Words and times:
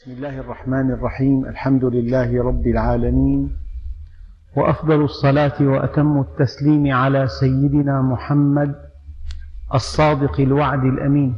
بسم 0.00 0.12
الله 0.12 0.40
الرحمن 0.40 0.90
الرحيم. 0.90 1.44
الحمد 1.46 1.84
لله 1.84 2.44
رب 2.44 2.66
العالمين. 2.66 3.50
وأفضل 4.56 5.04
الصلاة 5.04 5.52
وأتم 5.60 6.20
التسليم 6.20 6.94
على 6.94 7.28
سيدنا 7.28 8.02
محمد 8.02 8.74
الصادق 9.74 10.40
الوعد 10.40 10.84
الأمين. 10.84 11.34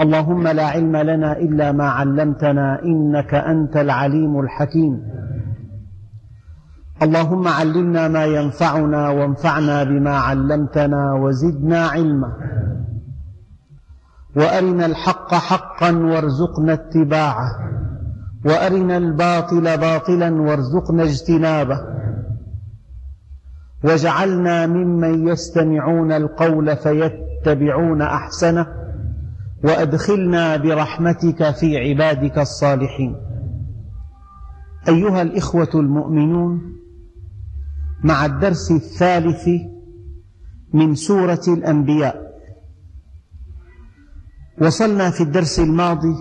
اللهم 0.00 0.48
لا 0.48 0.66
علم 0.66 0.96
لنا 0.96 1.38
إلا 1.38 1.72
ما 1.72 1.88
علمتنا 1.88 2.82
إنك 2.84 3.34
أنت 3.34 3.76
العليم 3.76 4.40
الحكيم. 4.40 5.02
اللهم 7.02 7.48
علمنا 7.48 8.08
ما 8.08 8.24
ينفعنا 8.24 9.08
وانفعنا 9.08 9.84
بما 9.84 10.16
علمتنا 10.16 11.12
وزدنا 11.14 11.86
علما. 11.86 12.32
وأرنا 14.36 14.86
الحق 14.86 15.34
حقا 15.34 15.92
وارزقنا 15.92 16.72
اتباعه. 16.72 17.50
وأرنا 18.44 18.96
الباطل 18.96 19.78
باطلا 19.78 20.42
وارزقنا 20.42 21.02
اجتنابه. 21.02 21.80
واجعلنا 23.84 24.66
ممن 24.66 25.28
يستمعون 25.28 26.12
القول 26.12 26.76
فيتبعون 26.76 28.02
أحسنه. 28.02 28.66
وأدخلنا 29.64 30.56
برحمتك 30.56 31.50
في 31.50 31.78
عبادك 31.78 32.38
الصالحين. 32.38 33.16
أيها 34.88 35.22
الإخوة 35.22 35.70
المؤمنون 35.74 36.60
مع 38.04 38.26
الدرس 38.26 38.70
الثالث 38.70 39.48
من 40.72 40.94
سورة 40.94 41.40
الأنبياء 41.48 42.29
وصلنا 44.60 45.10
في 45.10 45.22
الدرس 45.22 45.58
الماضي 45.60 46.16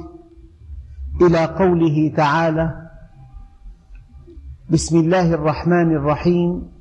إلى 1.22 1.46
قوله 1.46 2.14
تعالى 2.18 2.90
بسم 4.70 5.00
الله 5.00 5.34
الرحمن 5.34 5.96
الرحيم. 5.96 6.72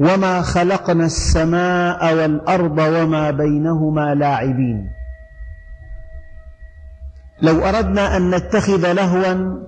وما 0.00 0.42
خلقنا 0.42 1.04
السماء 1.04 2.16
والأرض 2.16 2.78
وما 2.78 3.30
بينهما 3.30 4.14
لاعبين. 4.14 4.90
لو 7.42 7.64
أردنا 7.64 8.16
أن 8.16 8.30
نتخذ 8.30 8.92
لهوا 8.92 9.58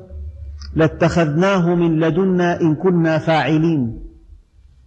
لاتخذناه 0.75 1.75
من 1.75 2.01
لدنا 2.01 2.61
إن 2.61 2.75
كنا 2.75 3.19
فاعلين. 3.19 4.01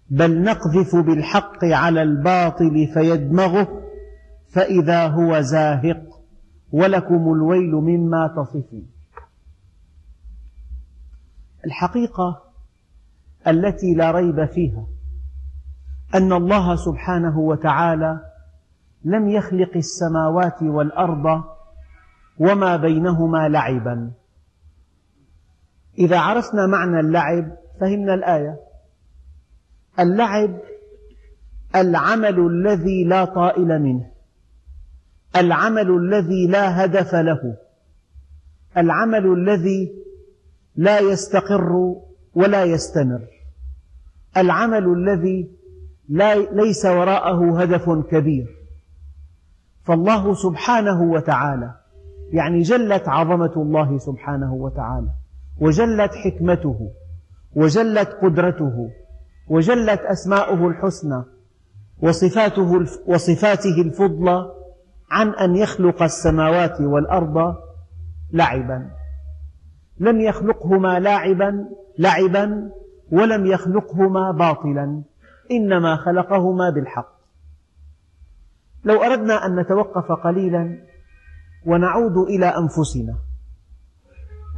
بل 0.09 0.43
نقذف 0.43 0.95
بالحق 0.95 1.65
على 1.65 2.01
الباطل 2.01 2.87
فيدمغه 2.93 3.78
فإذا 4.49 5.07
هو 5.07 5.41
زاهق 5.41 6.21
ولكم 6.71 7.33
الويل 7.33 7.71
مما 7.71 8.27
تصفون. 8.27 8.91
الحقيقة 11.65 12.43
التي 13.47 13.93
لا 13.93 14.11
ريب 14.11 14.45
فيها 14.45 14.87
أن 16.15 16.33
الله 16.33 16.75
سبحانه 16.75 17.39
وتعالى 17.39 18.19
لم 19.03 19.29
يخلق 19.29 19.71
السماوات 19.75 20.63
والأرض 20.63 21.43
وما 22.39 22.77
بينهما 22.77 23.49
لعبا. 23.49 24.11
إذا 25.97 26.19
عرفنا 26.19 26.67
معنى 26.67 26.99
اللعب 26.99 27.57
فهمنا 27.79 28.13
الآية. 28.13 28.59
اللعب 29.99 30.59
العمل 31.75 32.39
الذي 32.39 33.03
لا 33.03 33.25
طائل 33.25 33.81
منه. 33.81 34.18
العمل 35.35 35.91
الذي 35.91 36.47
لا 36.47 36.85
هدف 36.85 37.15
له. 37.15 37.57
العمل 38.77 39.25
الذي 39.33 39.91
لا 40.75 40.99
يستقر 40.99 41.95
ولا 42.35 42.63
يستمر. 42.63 43.21
العمل 44.37 44.83
الذي 44.83 45.51
لا 46.09 46.35
ليس 46.35 46.85
وراءه 46.85 47.61
هدف 47.61 47.89
كبير. 47.89 48.59
فالله 49.83 50.33
سبحانه 50.33 51.01
وتعالى 51.01 51.75
يعني 52.33 52.61
جلت 52.61 53.07
عظمة 53.07 53.53
الله 53.55 53.97
سبحانه 53.97 54.53
وتعالى 54.53 55.09
وجلت 55.61 56.11
حكمته 56.15 56.91
وجلت 57.55 58.09
قدرته 58.21 58.89
وجلت 59.47 59.99
أسماؤه 59.99 60.67
الحسنى 60.67 61.23
وصفاته 62.01 62.85
وصفاته 63.07 63.81
الفضلى 63.81 64.51
عن 65.11 65.29
أن 65.29 65.55
يخلق 65.55 66.03
السماوات 66.03 66.81
والأرض 66.81 67.55
لعبا 68.33 68.89
لم 69.99 70.21
يخلقهما 70.21 70.99
لاعبا 70.99 71.69
لعبا 71.99 72.71
ولم 73.11 73.45
يخلقهما 73.45 74.31
باطلا. 74.31 75.03
إنما 75.51 75.95
خلقهما 75.95 76.69
بالحق. 76.69 77.19
لو 78.83 79.03
أردنا 79.03 79.45
أن 79.45 79.59
نتوقف 79.59 80.11
قليلا 80.11 80.77
ونعود 81.65 82.17
إلى 82.17 82.45
أنفسنا 82.45 83.15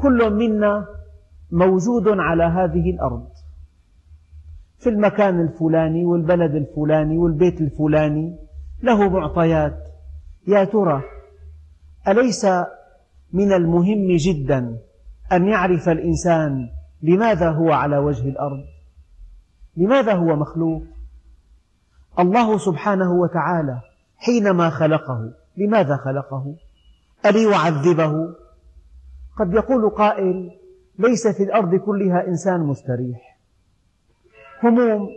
كل 0.02 0.34
منا 0.34 0.86
موجود 1.52 2.08
على 2.08 2.44
هذه 2.44 2.90
الأرض. 2.90 3.28
في 4.80 4.90
المكان 4.90 5.42
الفلاني 5.42 6.06
والبلد 6.06 6.56
الفلاني 6.56 7.18
والبيت 7.18 7.62
الفلاني 7.62 8.36
له 8.84 9.10
معطيات 9.10 9.91
يا 10.48 10.64
ترى 10.64 11.04
أليس 12.08 12.46
من 13.34 13.54
المهم 13.54 14.18
جدا 14.18 14.80
أن 15.32 15.48
يعرف 15.48 15.90
الإنسان 15.90 16.70
لماذا 17.02 17.50
هو 17.52 17.72
على 17.72 17.98
وجه 17.98 18.30
الأرض؟ 18.30 18.64
لماذا 19.78 20.14
هو 20.14 20.36
مخلوق؟ 20.36 20.84
الله 22.20 22.58
سبحانه 22.58 23.12
وتعالى 23.12 23.82
حينما 24.18 24.70
خلقه 24.70 25.34
لماذا 25.58 25.98
خلقه؟ 25.98 26.56
أليعذبه 27.26 28.14
قد 29.40 29.54
يقول 29.54 29.90
قائل 29.90 30.52
ليس 31.00 31.28
في 31.28 31.44
الأرض 31.44 31.76
كلها 31.76 32.28
إنسان 32.28 32.60
مستريح. 32.60 33.40
هموم 34.64 35.10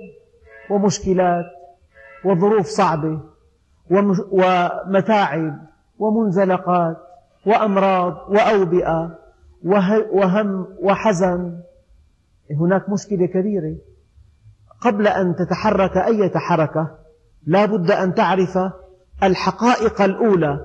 ومشكلات 0.71 1.45
وظروف 2.25 2.67
صعبة 2.67 3.21
ومتاعب 4.31 5.59
ومنزلقات 5.99 6.97
وأمراض 7.47 8.17
وأوبئة 8.29 9.19
وهم 10.13 10.67
وحزن. 10.83 11.61
هناك 12.61 12.89
مشكلة 12.89 13.27
كبيرة. 13.27 13.77
قبل 14.81 15.07
أن 15.07 15.35
تتحرك 15.37 15.97
أي 15.97 16.31
حركة 16.35 16.91
لا 17.47 17.65
بد 17.65 17.91
أن 17.91 18.15
تعرف 18.15 18.59
الحقائق 19.23 20.03
الأولى 20.03 20.61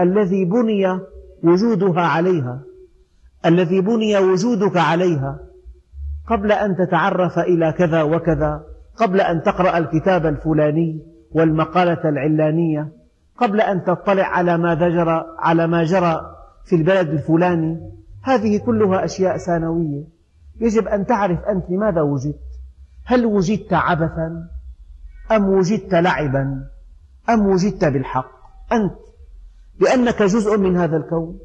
الذي 0.00 0.44
بني 0.44 1.00
وجودها 1.44 2.02
عليها 2.02 2.60
الذي 3.46 3.80
بني 3.80 4.18
وجودك 4.18 4.76
عليها. 4.76 5.38
قبل 6.28 6.52
أن 6.52 6.76
تتعرف 6.76 7.38
إلى 7.38 7.72
كذا 7.72 8.02
وكذا 8.02 8.64
قبل 8.96 9.20
أن 9.20 9.42
تقرأ 9.42 9.78
الكتاب 9.78 10.26
الفلاني 10.26 11.06
والمقالة 11.32 12.08
العلانية 12.08 12.92
قبل 13.38 13.60
أن 13.60 13.84
تطلع 13.84 14.24
على 14.24 14.58
ما 14.58 14.74
جرى 14.74 15.24
على 15.38 15.66
ما 15.66 15.84
جرى 15.84 16.20
في 16.64 16.76
البلد 16.76 17.08
الفلاني. 17.08 17.90
هذه 18.22 18.58
كلها 18.58 19.04
أشياء 19.04 19.36
ثانوية. 19.36 20.04
يجب 20.60 20.88
أن 20.88 21.06
تعرف 21.06 21.38
أنت 21.44 21.70
لماذا 21.70 22.00
وجدت. 22.02 22.40
هل 23.04 23.26
وجدت 23.26 23.72
عبثا؟ 23.72 24.48
أم 25.32 25.48
وجدت 25.48 25.94
لعبا؟ 25.94 26.64
أم 27.30 27.46
وجدت 27.46 27.84
بالحق؟ 27.84 28.30
أنت. 28.72 28.94
لأنك 29.80 30.22
جزء 30.22 30.58
من 30.58 30.76
هذا 30.76 30.96
الكون. 30.96 31.38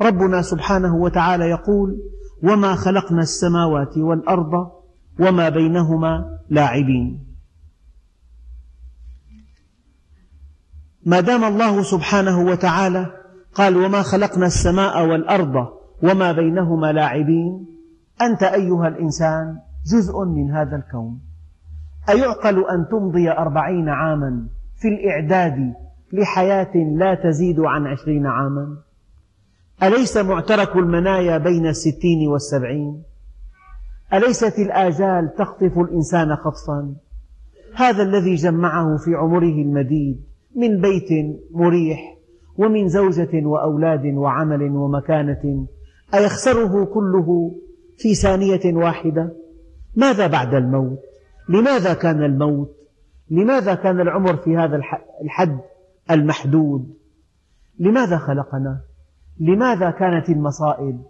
ربنا 0.00 0.42
سبحانه 0.42 0.96
وتعالى 0.96 1.44
يقول 1.44 1.98
وما 2.42 2.74
خلقنا 2.74 3.20
السماوات 3.20 3.98
والأرض 3.98 4.70
وما 5.20 5.48
بينهما 5.48 6.38
لاعبين. 6.50 7.33
ما 11.06 11.20
دام 11.20 11.44
الله 11.44 11.82
سبحانه 11.82 12.40
وتعالى 12.40 13.06
قال 13.54 13.76
وما 13.76 14.02
خلقنا 14.02 14.46
السماء 14.46 15.06
والأرض 15.06 15.68
وما 16.02 16.32
بينهما 16.32 16.92
لاعبين 16.92 17.66
أنت 18.22 18.42
أيها 18.42 18.88
الإنسان 18.88 19.58
جزء 19.92 20.24
من 20.24 20.50
هذا 20.50 20.76
الكون. 20.76 21.20
أيعقل 22.08 22.58
أن 22.58 22.86
تمضي 22.90 23.30
أربعين 23.30 23.88
عاما 23.88 24.46
في 24.76 24.88
الإعداد 24.88 25.74
لحياة 26.12 26.76
لا 26.96 27.14
تزيد 27.14 27.60
عن 27.60 27.86
عشرين 27.86 28.26
عاما؟ 28.26 28.76
أليس 29.82 30.16
معترك 30.16 30.76
المنايا 30.76 31.38
بين 31.38 31.66
الستين 31.66 32.28
والسبعين؟ 32.28 33.02
أليست 34.12 34.58
الآجال 34.58 35.34
تخطف 35.38 35.78
الإنسان 35.78 36.36
خطفا؟ 36.36 36.94
هذا 37.74 38.02
الذي 38.02 38.34
جمعه 38.34 38.96
في 38.96 39.14
عمره 39.14 39.62
المديد. 39.62 40.33
من 40.56 40.80
بيت 40.80 41.38
مريح 41.50 42.16
ومن 42.58 42.88
زوجة 42.88 43.46
وأولاد 43.46 44.06
وعمل 44.06 44.62
ومكانة 44.62 45.66
أيخسره 46.14 46.84
كله 46.84 47.54
في 47.98 48.14
ثانية 48.14 48.74
واحدة؟ 48.74 49.32
ماذا 49.96 50.26
بعد 50.26 50.54
الموت؟ 50.54 50.98
لماذا 51.48 51.94
كان 51.94 52.24
الموت؟ 52.24 52.70
لماذا 53.30 53.74
كان 53.74 54.00
العمر 54.00 54.36
في 54.36 54.56
هذا 54.56 54.80
الحد 55.22 55.58
المحدود؟ 56.10 56.94
لماذا 57.78 58.16
خلقنا؟ 58.16 58.80
لماذا 59.40 59.90
كانت 59.90 60.30
المصائب؟ 60.30 61.00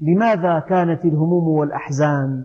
لماذا 0.00 0.58
كانت 0.58 1.04
الهموم 1.04 1.48
والأحزان؟ 1.48 2.44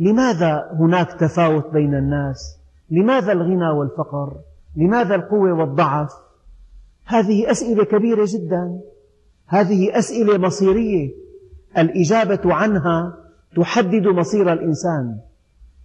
لماذا 0.00 0.70
هناك 0.72 1.12
تفاوت 1.20 1.72
بين 1.72 1.94
الناس؟ 1.94 2.60
لماذا 2.90 3.32
الغنى 3.32 3.70
والفقر؟ 3.70 4.36
لماذا 4.76 5.14
القوة 5.14 5.52
والضعف؟ 5.52 6.10
هذه 7.04 7.50
أسئلة 7.50 7.84
كبيرة 7.84 8.28
جدا. 8.28 8.80
هذه 9.46 9.98
أسئلة 9.98 10.38
مصيرية. 10.38 11.10
الإجابة 11.78 12.54
عنها 12.54 13.16
تحدد 13.56 14.06
مصير 14.06 14.52
الإنسان. 14.52 15.20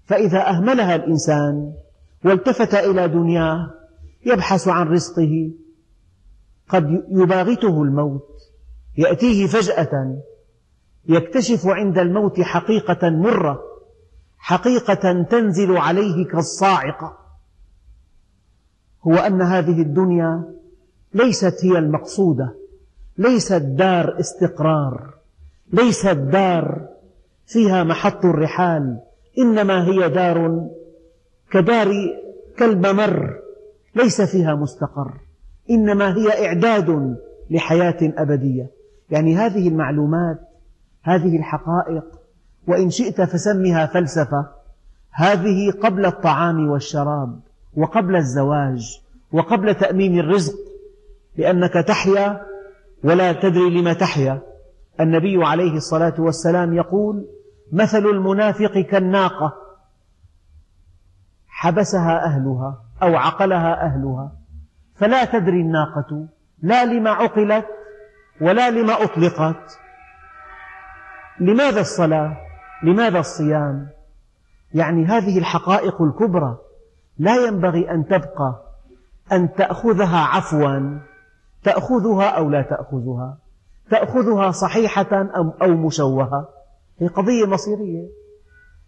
فإذا 0.06 0.50
أهملها 0.50 0.96
الإنسان 0.96 1.74
والتفت 2.26 2.74
إلى 2.74 3.08
دنياه 3.08 3.74
يبحث 4.26 4.68
عن 4.68 4.88
رزقه. 4.88 5.52
قد 6.70 7.04
يباغته 7.10 7.84
الموت. 7.84 8.28
يأتيه 8.98 9.48
فجأة. 9.48 10.18
يكتشف 11.06 11.68
عند 11.68 11.98
الموت 11.98 12.42
حقيقة 12.42 13.10
مرة. 13.10 13.60
حقيقة 14.38 15.24
تنزل 15.24 15.78
عليه 15.78 16.28
كالصاعقة. 16.28 17.19
هو 19.08 19.16
أن 19.16 19.42
هذه 19.42 19.82
الدنيا 19.82 20.44
ليست 21.14 21.66
هي 21.66 21.78
المقصودة 21.78 22.56
ليست 23.18 23.62
دار 23.62 24.20
استقرار 24.20 25.14
ليست 25.74 26.08
دار 26.08 26.88
فيها 27.46 27.84
محط 27.84 28.26
الرحال 28.26 29.00
إنما 29.38 29.86
هي 29.88 30.10
دار 30.10 30.70
كدار 31.52 31.94
كالممر 32.58 33.40
ليس 33.96 34.22
فيها 34.22 34.56
مستقر 34.56 35.14
إنما 35.70 36.16
هي 36.16 36.48
إعداد 36.48 37.18
لحياة 37.50 37.98
أبدية. 38.02 38.72
يعني 39.10 39.36
هذه 39.36 39.68
المعلومات 39.68 40.40
هذه 41.04 41.38
الحقائق 41.38 42.04
وإن 42.68 42.90
شئت 42.90 43.22
فسمها 43.22 43.86
فلسفة 43.86 44.48
هذه 45.12 45.72
قبل 45.72 46.06
الطعام 46.06 46.70
والشراب. 46.70 47.40
وقبل 47.78 48.16
الزواج 48.16 49.02
وقبل 49.32 49.76
تأمين 49.76 50.20
الرزق 50.20 50.56
لأنك 51.38 51.74
تحيا 51.74 52.46
ولا 53.04 53.34
تدري 53.34 53.82
لم 53.82 53.92
تحيا. 53.92 54.42
النبي 55.00 55.46
عليه 55.46 55.74
الصلاة 55.74 56.14
والسلام 56.20 56.74
يقول 56.74 57.28
مثل 57.72 58.06
المنافق 58.06 58.80
كالناقة 58.80 59.54
حبسها 61.48 62.26
أهلها 62.26 62.84
أو 63.04 63.16
عقلها 63.16 63.86
أهلها 63.86 64.32
فلا 64.96 65.26
تدري 65.26 65.62
الناقة 65.62 66.28
لا 66.62 66.86
لما 66.86 67.10
عقلت 67.10 67.66
ولا 68.42 68.70
لما 68.70 69.04
أطلقت. 69.04 69.80
لماذا 71.40 71.82
الصلاة؟ 71.82 72.38
لماذا 72.84 73.20
الصيام؟ 73.20 73.90
يعني 74.74 75.06
هذه 75.06 75.38
الحقائق 75.38 76.02
الكبرى 76.02 76.58
لا 77.20 77.48
ينبغي 77.48 77.92
أن 77.92 78.06
تبقى 78.06 78.64
أن 79.32 79.54
تأخذها 79.54 80.18
عفوا 80.18 81.00
تأخذها 81.64 82.30
أو 82.30 82.50
لا 82.50 82.62
تأخذها 82.62 83.38
تأخذها 83.92 84.52
صحيحة 84.52 85.28
أو 85.62 85.68
مشوهة. 85.68 86.48
هي 87.00 87.08
قضية 87.08 87.46
مصيرية. 87.46 88.08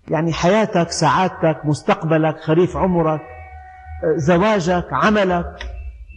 يعني 0.08 0.34
حياتك 0.34 0.92
سعادتك 0.92 1.66
مستقبلك 1.66 2.40
خريف 2.40 2.78
عمرك 2.78 3.22
زواجك 4.16 4.88
عملك 4.92 5.56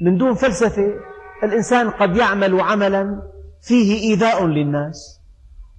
من 0.04 0.18
دون 0.18 0.34
فلسفة 0.34 0.94
الإنسان 1.42 1.90
قد 1.90 2.16
يعمل 2.16 2.60
عملا 2.60 3.22
فيه 3.62 4.10
إيذاء 4.10 4.46
للناس 4.46 5.20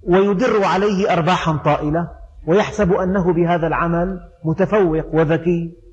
ويدر 0.04 0.64
عليه 0.64 1.14
أرباحا 1.14 1.58
طائلة 1.66 2.12
ويحسب 2.48 2.94
أنه 2.94 3.34
بهذا 3.34 3.68
العمل 3.68 4.20
متفوق 4.44 5.16
وذكي. 5.16 5.85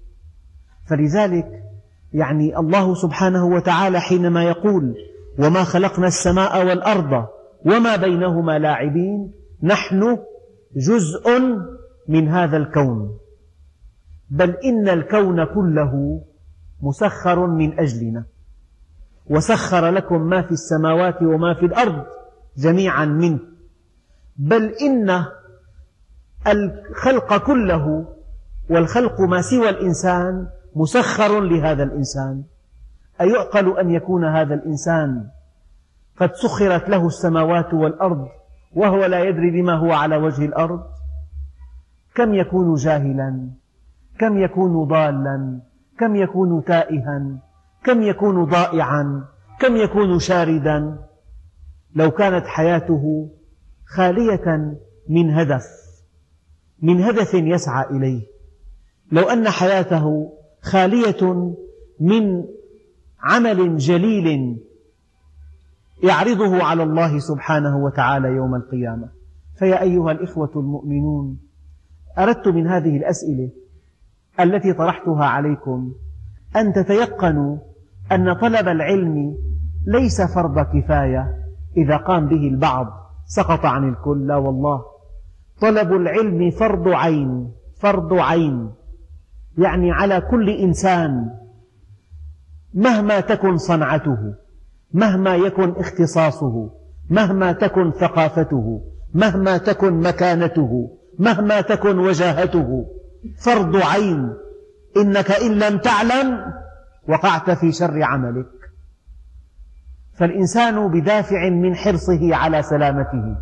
فلذلك 0.86 1.62
يعني 2.12 2.58
الله 2.58 2.94
سبحانه 2.94 3.44
وتعالى 3.44 4.00
حينما 4.00 4.44
يقول 4.44 4.94
وما 5.38 5.64
خلقنا 5.64 6.06
السماء 6.06 6.66
والأرض 6.66 7.26
وما 7.64 7.96
بينهما 7.96 8.58
لاعبين 8.58 9.32
نحن 9.62 10.18
جزء 10.76 11.40
من 12.08 12.28
هذا 12.28 12.56
الكون. 12.56 13.18
بل 14.30 14.50
إن 14.50 14.88
الكون 14.88 15.44
كله 15.44 16.22
مسخر 16.82 17.46
من 17.46 17.80
أجلنا. 17.80 18.24
وسخر 19.26 19.90
لكم 19.90 20.20
ما 20.22 20.42
في 20.42 20.50
السماوات 20.50 21.22
وما 21.22 21.54
في 21.54 21.66
الأرض 21.66 22.04
جميعا 22.56 23.04
منه. 23.04 23.38
بل 24.36 24.64
إن 24.64 25.24
الخلق 26.46 27.36
كله 27.46 28.06
والخلق 28.70 29.20
ما 29.20 29.42
سوى 29.42 29.68
الإنسان 29.68 30.46
مسخر 30.76 31.40
لهذا 31.40 31.82
الإنسان. 31.82 32.42
أيعقل 33.20 33.78
أن 33.78 33.90
يكون 33.90 34.24
هذا 34.24 34.54
الإنسان؟ 34.54 35.28
قد 36.16 36.34
سخرت 36.34 36.88
له 36.88 37.06
السماوات 37.06 37.74
والأرض 37.74 38.28
وهو 38.72 39.04
لا 39.04 39.22
يدري 39.22 39.50
بما 39.50 39.74
هو 39.74 39.92
على 39.92 40.16
وجه 40.16 40.44
الأرض. 40.44 40.82
كم 42.14 42.34
يكون 42.34 42.74
جاهلا؟ 42.74 43.50
كم 44.18 44.38
يكون 44.38 44.88
ضالا؟ 44.88 45.60
كم 45.98 46.16
يكون 46.16 46.64
تائها؟ 46.64 47.38
كم 47.84 48.02
يكون 48.02 48.44
ضائعا؟ 48.44 49.24
كم 49.60 49.76
يكون 49.76 50.18
شاردا؟ 50.18 50.98
لو 51.94 52.10
كانت 52.10 52.46
حياته 52.46 53.30
خالية 53.86 54.76
من 55.08 55.30
هدف 55.30 55.64
من 56.82 57.02
هدف 57.02 57.34
يسعى 57.34 57.84
إليه. 57.90 58.22
لو 59.12 59.22
أن 59.22 59.48
حياته 59.48 60.32
خالية 60.62 61.54
من 62.00 62.44
عمل 63.22 63.76
جليل 63.76 64.56
يعرضه 66.02 66.64
على 66.64 66.82
الله 66.82 67.18
سبحانه 67.18 67.84
وتعالى 67.84 68.28
يوم 68.28 68.54
القيامة. 68.54 69.08
فيا 69.58 69.82
أيها 69.82 70.12
الإخوة 70.12 70.50
المؤمنون 70.56 71.38
أردت 72.18 72.48
من 72.48 72.66
هذه 72.66 72.96
الأسئلة 72.96 73.50
التي 74.40 74.72
طرحتها 74.72 75.24
عليكم 75.24 75.92
أن 76.56 76.72
تتيقنوا 76.72 77.58
أن 78.12 78.32
طلب 78.32 78.68
العلم 78.68 79.36
ليس 79.86 80.20
فرض 80.34 80.58
كفاية 80.58 81.34
إذا 81.76 81.96
قام 81.96 82.28
به 82.28 82.48
البعض. 82.48 82.86
سقط 83.26 83.64
عن 83.64 83.88
الكل 83.88 84.26
لا 84.26 84.36
والله. 84.36 84.82
طلب 85.60 85.92
العلم 85.92 86.50
فرض 86.50 86.88
عين 86.88 87.52
فرض 87.80 88.12
عين. 88.12 88.70
يعني 89.58 89.92
على 89.92 90.20
كل 90.20 90.50
إنسان 90.50 91.30
مهما 92.74 93.20
تكن 93.20 93.56
صنعته 93.56 94.34
مهما 94.92 95.36
يكن 95.36 95.70
اختصاصه 95.70 96.70
مهما 97.10 97.52
تكن 97.52 97.90
ثقافته 97.90 98.82
مهما 99.14 99.58
تكن 99.58 100.00
مكانته 100.00 100.98
مهما 101.18 101.60
تكن 101.60 101.98
وجاهته. 101.98 102.86
فرض 103.44 103.76
عين 103.76 104.34
إنك 104.96 105.30
إن 105.30 105.52
لم 105.52 105.78
تعلم 105.78 106.52
وقعت 107.08 107.50
في 107.50 107.72
شر 107.72 108.02
عملك. 108.02 108.46
فالإنسان 110.14 110.88
بدافع 110.88 111.48
من 111.48 111.76
حرصه 111.76 112.36
على 112.36 112.62
سلامته 112.62 113.36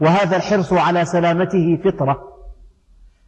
وهذا 0.00 0.36
الحرص 0.36 0.72
على 0.72 1.04
سلامته 1.04 1.80
فطرة. 1.84 2.31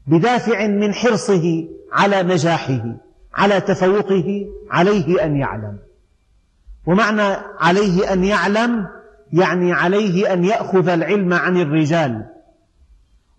بدافع 0.06 0.66
من 0.66 0.94
حرصه 0.94 1.68
على 1.92 2.23
نجاحه 2.23 2.96
على 3.34 3.61
تفوقه 3.61 4.46
عليه 4.70 5.25
أن 5.25 5.37
يعلم. 5.37 5.78
ومعنى 6.87 7.37
عليه 7.61 8.12
أن 8.12 8.25
يعلم 8.25 8.87
يعني 9.32 9.73
عليه 9.73 10.32
أن 10.32 10.44
يأخذ 10.44 10.88
العلم 10.88 11.32
عن 11.32 11.56
الرجال. 11.56 12.25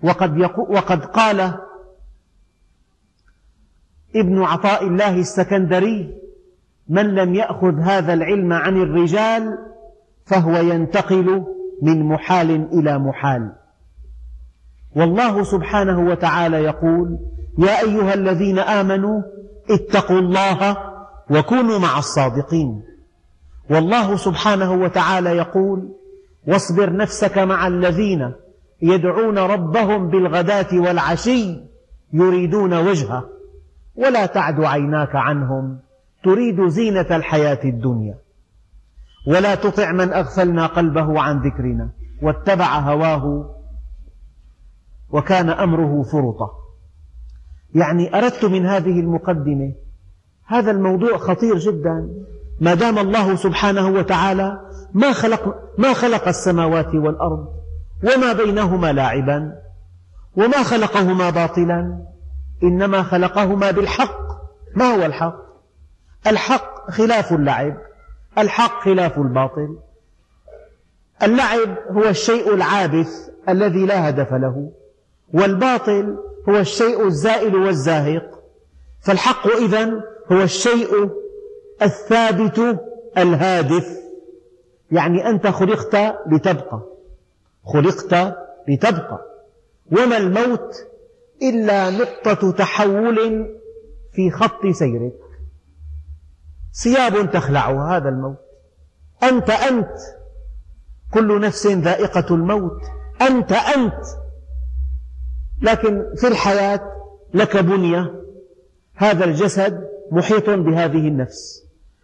وقد, 0.04 0.42
وقد 0.70 1.06
قال 1.06 1.54
ابن 4.16 4.42
عطاء 4.42 4.88
الله 4.88 5.20
السكندري 5.20 6.14
من 6.90 7.16
لم 7.16 7.36
يأخذ 7.36 7.80
هذا 7.80 8.14
العلم 8.14 8.54
عن 8.54 8.82
الرجال 8.82 9.58
فهو 10.26 10.56
ينتقل 10.56 11.44
من 11.82 12.04
محال 12.04 12.52
إلى 12.80 13.00
محال. 13.00 13.52
والله 14.96 15.44
سبحانه 15.44 16.00
وتعالى 16.00 16.58
يقول 16.58 17.20
يا 17.58 17.82
أيها 17.82 18.14
الذين 18.14 18.60
آمنوا 18.60 19.22
اتقوا 19.70 20.20
الله 20.20 20.78
وكونوا 21.32 21.80
مع 21.80 21.98
الصادقين. 21.98 22.84
والله 23.70 24.16
سبحانه 24.16 24.74
وتعالى 24.74 25.30
يقول 25.30 25.96
واصبر 26.48 26.96
نفسك 26.96 27.38
مع 27.38 27.68
الذين 27.68 28.34
يدعون 28.82 29.38
ربهم 29.38 30.10
بالغداة 30.10 30.68
والعشي 30.74 31.60
يريدون 32.14 32.74
وجهه 32.74 33.30
ولا 33.96 34.26
تعد 34.26 34.64
عيناك 34.64 35.16
عنهم 35.16 35.80
تريد 36.24 36.68
زينة 36.68 37.16
الحياة 37.16 37.60
الدنيا. 37.64 38.18
ولا 39.28 39.56
تطع 39.56 39.92
من 39.92 40.14
أغفلنا 40.14 40.66
قلبه 40.66 41.22
عن 41.22 41.42
ذكرنا 41.42 41.90
واتبع 42.22 42.80
هواه 42.80 43.55
وكان 45.16 45.50
أمره 45.50 46.04
فرطا 46.04 46.50
يعني 47.76 48.18
أردت 48.18 48.46
من 48.46 48.66
هذه 48.66 49.00
المقدمة 49.00 49.74
هذا 50.46 50.72
الموضوع 50.72 51.18
خطير 51.18 51.58
جدا. 51.58 52.10
ما 52.60 52.74
دام 52.74 53.00
الله 53.00 53.36
سبحانه 53.36 53.90
وتعالى 53.90 54.60
ما 54.94 55.14
خلق, 55.14 55.56
ما 55.78 55.94
خلق 55.94 56.28
السماوات 56.28 56.96
والأرض 56.96 57.48
وما 58.04 58.34
بينهما 58.34 58.92
لاعبا 58.92 59.56
وما 60.38 60.64
خلقهما 60.64 61.30
باطلا 61.30 62.06
إنما 62.64 63.04
خلقهما 63.04 63.72
بالحق. 63.72 64.20
ما 64.76 64.96
هو 64.96 65.06
الحق؟ 65.06 65.36
الحق 66.28 66.92
خلاف 66.92 67.34
اللعب 67.34 67.78
الحق 68.38 68.84
خلاف 68.84 69.18
الباطل. 69.18 69.78
اللعب 71.24 71.78
هو 71.92 72.04
الشيء 72.04 72.54
العابث 72.54 73.30
الذي 73.50 73.86
لا 73.86 74.10
هدف 74.10 74.34
له. 74.34 74.72
والباطل 75.34 76.18
هو 76.50 76.58
الشيء 76.58 77.08
الزائل 77.08 77.56
والزاهق. 77.56 78.44
فالحق 79.02 79.48
إذن 79.48 80.02
هو 80.32 80.42
الشيء 80.42 81.12
الثابت 81.82 82.80
الهادف. 83.18 83.98
يعني 84.92 85.30
أنت 85.30 85.48
خلقت 85.48 85.96
لتبقى. 86.32 86.82
خلقت 87.64 88.36
لتبقى. 88.68 89.20
وما 89.92 90.18
الموت 90.18 90.76
إلا 91.42 91.90
نقطة 91.90 92.52
تحول 92.52 93.48
في 94.14 94.32
خط 94.32 94.66
سيرك. 94.72 95.14
ثياب 96.84 97.32
تخلعها 97.32 97.98
هذا 97.98 98.10
الموت. 98.10 98.38
أنت 99.24 99.50
أنت. 99.50 99.98
كل 101.14 101.42
نفس 101.42 101.68
ذائقة 101.68 102.36
الموت. 102.36 102.82
أنت 103.22 103.52
أنت. 103.52 104.04
لكن 105.62 106.06
في 106.16 106.28
الحياة 106.28 106.82
لك 107.34 107.58
بنية 107.58 108.22
هذا 108.96 109.26
الجسد 109.26 109.88
محيط 110.12 110.50
بهذه 110.50 111.08
النفس. 111.08 111.64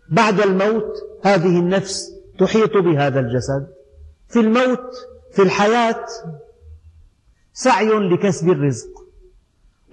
بعد 0.10 0.40
الموت 0.40 0.94
هذه 1.24 1.60
النفس 1.60 2.12
تحيط 2.40 2.78
بهذا 2.78 3.20
الجسد. 3.20 3.68
في 4.30 4.40
الموت 4.40 5.08
في 5.32 5.42
الحياة 5.42 6.06
سعي 7.54 7.90
لكسب 7.90 8.50
الرزق. 8.50 8.90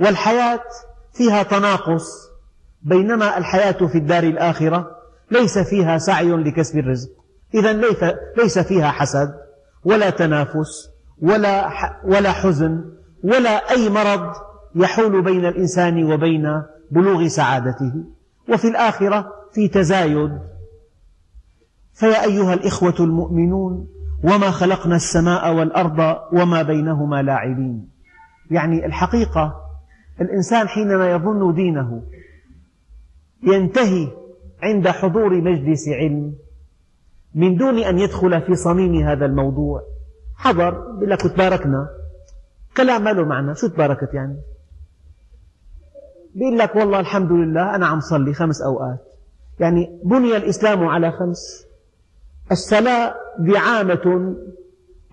والحياة 0.00 0.64
فيها 1.12 1.42
تناقص. 1.42 2.28
بينما 2.82 3.38
الحياة 3.38 3.86
في 3.86 3.98
الدار 3.98 4.22
الآخرة 4.22 4.90
ليس 5.30 5.58
فيها 5.58 5.98
سعي 5.98 6.30
لكسب 6.30 6.78
الرزق. 6.78 7.10
إذا 7.54 7.72
ليس 8.36 8.58
فيها 8.58 8.90
حسد 8.90 9.34
ولا 9.84 10.10
تنافس 10.10 10.90
ولا 11.22 11.70
ولا 12.04 12.32
حزن 12.32 12.97
ولا 13.25 13.70
أي 13.70 13.88
مرض 13.88 14.32
يحول 14.75 15.22
بين 15.22 15.44
الإنسان 15.46 16.12
وبين 16.12 16.62
بلوغ 16.90 17.26
سعادته. 17.26 17.92
وفي 18.48 18.68
الآخرة 18.68 19.32
في 19.52 19.68
تزايد. 19.68 20.38
فيا 21.92 22.25
أيها 22.25 22.54
الإخوة 22.54 22.94
المؤمنون 23.00 23.88
وما 24.25 24.50
خلقنا 24.50 24.96
السماء 24.96 25.54
والأرض 25.54 26.16
وما 26.32 26.62
بينهما 26.62 27.22
لاعبين. 27.22 27.88
يعني 28.50 28.87
الحقيقة 28.87 29.54
الإنسان 30.20 30.68
حينما 30.68 31.10
يظن 31.12 31.54
دينه 31.54 32.02
ينتهي 33.42 34.08
عند 34.62 34.88
حضور 34.88 35.40
مجلس 35.40 35.88
علم 35.88 36.34
من 37.34 37.56
دون 37.56 37.78
أن 37.78 37.98
يدخل 37.98 38.42
في 38.42 38.54
صميم 38.54 38.94
هذا 38.94 39.26
الموضوع. 39.26 39.82
حضر 40.37 40.70
بيقول 40.70 41.10
لك 41.10 41.20
تباركنا 41.22 41.88
كلام 42.76 43.04
ما 43.04 43.10
له 43.10 43.25
معنى 43.25 43.54
شو 43.54 43.66
تباركت 43.66 44.14
يعني؟ 44.14 44.37
بيقول 46.34 46.58
لك 46.58 46.76
والله 46.76 47.00
الحمد 47.00 47.32
لله 47.32 47.75
أنا 47.75 47.87
عم 47.87 48.00
صلي 48.00 48.34
خمس 48.34 48.62
أوقات. 48.62 48.98
يعني 49.60 50.00
بني 50.04 50.37
الإسلام 50.37 50.84
على 50.84 51.12
خمس. 51.12 51.66
الصلاة 52.52 53.14
دعامة 53.38 54.34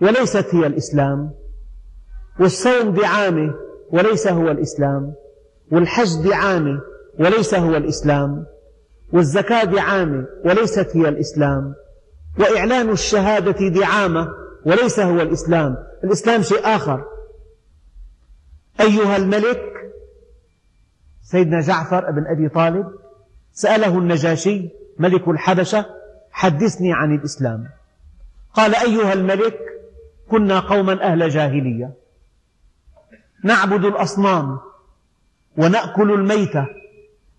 وليست 0.02 0.54
هي 0.54 0.66
الإسلام. 0.66 1.30
والصوم 2.40 2.90
دعامة 2.90 3.54
وليس 3.90 4.28
هو 4.28 4.50
الإسلام. 4.50 5.14
والحج 5.72 6.24
دعامة 6.24 6.80
وليس 7.18 7.54
هو 7.54 7.76
الإسلام. 7.76 8.46
والزكاة 9.12 9.64
دعامة 9.64 10.26
وليست 10.44 10.96
هي 10.96 11.08
الإسلام. 11.08 11.74
وإعلان 12.38 12.90
الشهادة 12.90 13.68
دعامة 13.68 14.28
وليس 14.66 15.00
هو 15.00 15.20
الإسلام. 15.20 15.76
الإسلام 16.04 16.42
شيء 16.42 16.60
آخر. 16.64 17.04
أيها 18.80 19.16
الملك 19.16 19.62
سيدنا 21.22 21.60
جعفر 21.60 22.10
بن 22.10 22.26
أبي 22.26 22.48
طالب 22.48 22.86
سأله 23.52 23.98
النجاشي 23.98 24.68
ملك 24.98 25.28
الحبشة 25.28 25.86
حدثني 26.30 26.92
عن 26.92 27.14
الإسلام. 27.14 27.68
قال 28.54 28.74
أيها 28.74 29.12
الملك 29.12 29.58
كنا 30.30 30.60
قوما 30.60 31.02
أهل 31.02 31.28
جاهلية. 31.28 31.92
نعبد 33.44 33.84
الأصنام 33.84 34.58
ونأكل 35.56 36.10
الميتة 36.12 36.66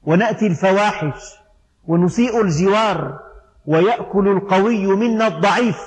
ونأتي 0.04 0.48
الفواحش 0.48 1.36
ونسيء 1.88 2.42
الجوار 2.42 3.20
ويأكل 3.66 4.28
القوي 4.28 4.88
منا 4.88 5.28
الضعيف. 5.28 5.78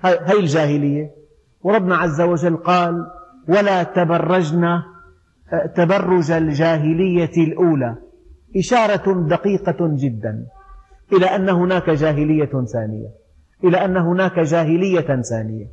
هاي 0.00 0.40
الجاهلية. 0.40 1.10
وربنا 1.62 1.96
عز 1.96 2.20
وجل 2.20 2.56
قال 2.56 3.10
ولا 3.50 3.82
تبرجن 3.82 4.82
تبرج 5.76 6.30
الجاهلية 6.30 7.36
الأولى. 7.36 7.96
إشارة 8.56 9.26
دقيقة 9.28 9.76
جدا 9.80 10.46
إلى 11.12 11.26
أن 11.26 11.48
هناك 11.48 11.90
جاهلية 11.90 12.64
ثانية 12.72 13.08
إلى 13.64 13.84
أن 13.84 13.96
هناك 13.96 14.38
جاهلية 14.38 15.22
ثانية. 15.22 15.66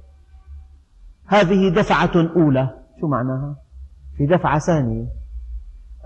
هذه 1.27 1.69
دفعة 1.69 2.11
أولى. 2.35 2.69
شو 3.01 3.07
معناها؟ 3.07 3.55
في 4.17 4.25
دفعة 4.25 4.59
ثانية. 4.59 5.05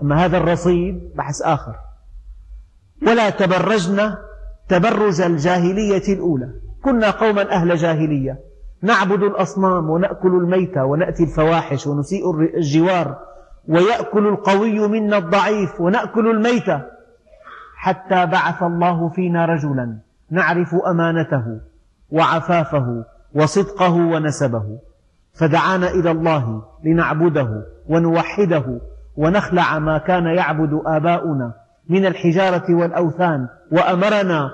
أما 0.02 0.24
هذا 0.24 0.38
الرصيد 0.38 1.12
بحث 1.16 1.42
آخر. 1.42 1.74
ولا 3.02 3.30
تبرجن 3.30 4.14
تبرج 4.68 5.20
الجاهلية 5.20 6.14
الأولى. 6.14 6.54
كنا 6.84 7.10
قوما 7.10 7.52
أهل 7.52 7.76
جاهلية. 7.76 8.51
نعبد 8.82 9.22
الأصنام 9.22 9.90
ونأكل 9.90 10.28
الميتة 10.28 10.84
ونأتي 10.84 11.22
الفواحش 11.22 11.86
ونسيء 11.86 12.40
الجوار 12.56 13.18
ويأكل 13.68 14.26
القوي 14.26 14.88
منا 14.88 15.18
الضعيف 15.18 15.80
ونأكل 15.80 16.30
الميتة 16.30 16.82
حتى 17.76 18.26
بعث 18.26 18.62
الله 18.62 19.08
فينا 19.08 19.46
رجلا 19.46 19.98
نعرف 20.30 20.74
أمانته 20.74 21.60
وعفافه 22.10 23.04
وصدقه 23.34 23.92
ونسبه. 23.92 24.78
فدعانا 25.34 25.90
إلى 25.90 26.10
الله 26.10 26.62
لنعبده 26.84 27.62
ونوحده 27.88 28.80
ونخلع 29.16 29.78
ما 29.78 29.98
كان 29.98 30.26
يعبد 30.26 30.80
آباؤنا 30.86 31.52
من 31.88 32.06
الحجارة 32.06 32.74
والأوثان 32.74 33.48
وأمرنا 33.72 34.50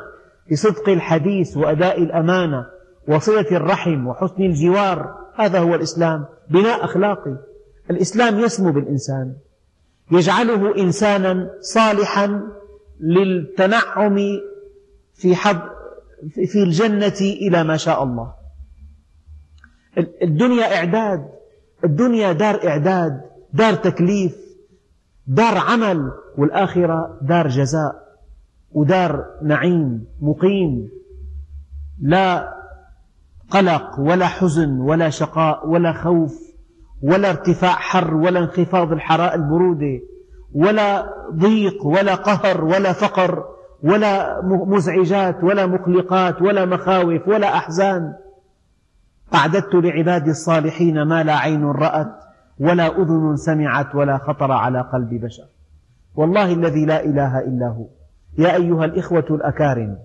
بصدق 0.53 0.89
الحديث 0.89 1.57
وأداء 1.57 2.03
الأمانة 2.03 2.67
وصلة 3.09 3.47
الرحم 3.53 4.07
وحسن 4.07 4.43
الجوار 4.43 5.15
هذا 5.35 5.59
هو 5.59 5.75
الإسلام 5.75 6.25
بناء 6.51 6.85
أخلاقي. 6.85 7.37
الإسلام 7.91 8.39
يسمو 8.39 8.73
بالإنسان. 8.73 9.35
يجعله 10.13 10.77
إنسانا 10.77 11.51
صالحا 11.61 12.43
للتنعم 13.01 14.17
في 15.15 15.37
حظ 15.37 15.59
في 16.47 16.63
الجنة 16.63 17.21
إلى 17.21 17.65
ما 17.65 17.77
شاء 17.77 18.03
الله. 18.03 18.35
الدنيا 20.23 20.77
إعداد 20.77 21.29
الدنيا 21.85 22.33
دار 22.33 22.69
إعداد 22.69 23.21
دار 23.53 23.75
تكليف 23.75 24.37
دار 25.27 25.59
عمل 25.59 26.13
والآخرة 26.39 27.19
دار 27.23 27.49
جزاء 27.49 28.19
ودار 28.73 29.25
نعيم 29.43 30.05
مقيم. 30.21 30.89
لا 32.01 32.59
قلق 33.51 33.99
ولا 33.99 34.27
حزن 34.27 34.81
ولا 34.81 35.11
شقاء 35.11 35.69
ولا 35.69 35.93
خوف 35.93 36.33
ولا 37.03 37.31
ارتفاع 37.31 37.73
حر 37.73 38.15
ولا 38.15 38.41
انخفاض 38.41 38.93
الحرارة 38.93 39.35
البرودة 39.35 40.01
ولا 40.55 41.15
ضيق 41.33 41.87
ولا 41.87 42.15
قهر 42.15 42.65
ولا 42.65 42.93
فقر 42.93 43.45
ولا 43.83 44.41
مزعجات 44.45 45.45
ولا 45.45 45.67
مقلقات 45.67 46.43
ولا 46.43 46.65
مخاوف 46.65 47.29
ولا 47.29 47.57
أحزان. 47.57 48.15
أعددت 49.35 49.75
لعبادي 49.75 50.31
الصالحين 50.31 51.03
ما 51.03 51.23
لا 51.23 51.37
عين 51.37 51.65
رأت 51.65 52.13
ولا 52.61 52.87
أذن 52.87 53.37
سمعت 53.37 53.95
ولا 53.95 54.19
خطر 54.19 54.53
على 54.53 54.81
قلب 54.81 55.09
بشر. 55.25 55.47
والله 56.15 56.53
الذي 56.53 56.87
لا 56.87 57.05
إله 57.05 57.39
إلا 57.39 57.69
هو. 57.69 57.87
يا 58.39 58.57
أيها 58.57 58.85
الإخوة 58.85 59.27
الأكارم 59.31 59.99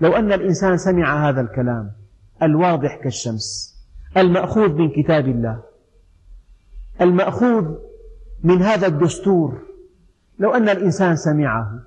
لو 0.00 0.12
أن 0.12 0.32
الإنسان 0.32 0.76
سمع 0.76 1.28
هذا 1.28 1.40
الكلام 1.40 1.99
الواضح 2.42 2.96
كالشمس 2.96 3.76
المأخوذ 4.16 4.68
من 4.68 4.90
كتاب 4.90 5.28
الله 5.28 5.62
المأخوذ 7.00 7.74
من 8.44 8.62
هذا 8.62 8.86
الدستور 8.86 9.62
لو 10.38 10.54
أن 10.54 10.68
الإنسان 10.68 11.16
سمعه 11.16 11.80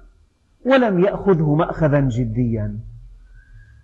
ولم 0.66 1.00
يأخذه 1.00 1.56
مأخذا 1.56 2.00
جديا 2.00 2.80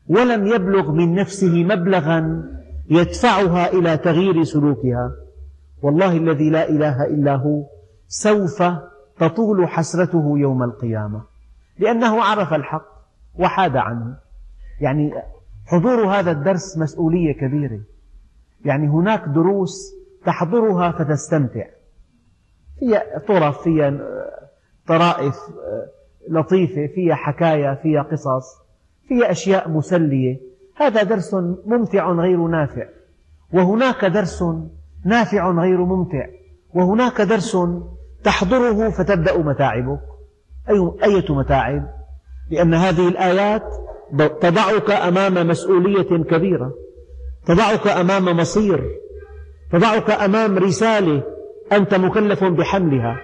ولم 0.07 0.47
يبلغ 0.47 0.91
من 0.91 1.15
نفسه 1.15 1.63
مبلغا 1.63 2.43
يدفعها 2.89 3.73
إلى 3.73 3.97
تغيير 3.97 4.43
سلوكها 4.43 5.11
والله 5.81 6.17
الذي 6.17 6.49
لا 6.49 6.69
إله 6.69 7.05
إلا 7.05 7.35
هو 7.35 7.63
سوف 8.07 8.63
تطول 9.19 9.67
حسرته 9.67 10.37
يوم 10.37 10.63
القيامة 10.63 11.21
لأنه 11.79 12.23
عرف 12.23 12.53
الحق 12.53 12.85
وحاد 13.39 13.77
عنه. 13.77 14.17
يعني 14.81 15.11
حضور 15.69 16.07
هذا 16.07 16.31
الدرس 16.31 16.77
مسؤولية 16.77 17.33
كبيرة. 17.33 17.79
يعني 18.65 18.87
هناك 18.87 19.23
دروس 19.27 19.95
تحضرها 20.25 20.91
فتستمتع. 20.91 21.65
فيها 22.79 23.19
طرف 23.27 23.61
فيها 23.61 23.99
طرائف 24.87 25.35
لطيفة 26.29 26.87
فيها 26.95 27.15
حكايا 27.15 27.75
فيها 27.75 28.01
قصص 28.01 28.61
فيها 29.07 29.31
أشياء 29.31 29.69
مسلية. 29.69 30.39
هذا 30.75 31.03
درس 31.03 31.33
ممتع 31.65 32.11
غير 32.11 32.47
نافع. 32.47 32.87
وهناك 33.53 34.05
درس 34.05 34.43
نافع 35.05 35.51
غير 35.51 35.85
ممتع. 35.85 36.27
وهناك 36.73 37.21
درس 37.21 37.57
تحضره 38.23 38.89
فتبدأ 38.89 39.37
متاعبك. 39.37 39.99
أي 40.69 40.91
أية 41.03 41.35
متاعب؟ 41.35 41.89
لأن 42.51 42.73
هذه 42.73 43.07
الآيات 43.07 43.88
تضعك 44.17 44.91
أمام 44.91 45.47
مسؤولية 45.47 46.23
كبيرة 46.23 46.73
تضعك 47.45 47.87
أمام 47.87 48.37
مصير 48.37 48.83
تضعك 49.71 50.11
أمام 50.11 50.57
رسالة 50.57 51.23
أنت 51.71 51.93
مكلف 51.93 52.43
بحملها 52.43 53.21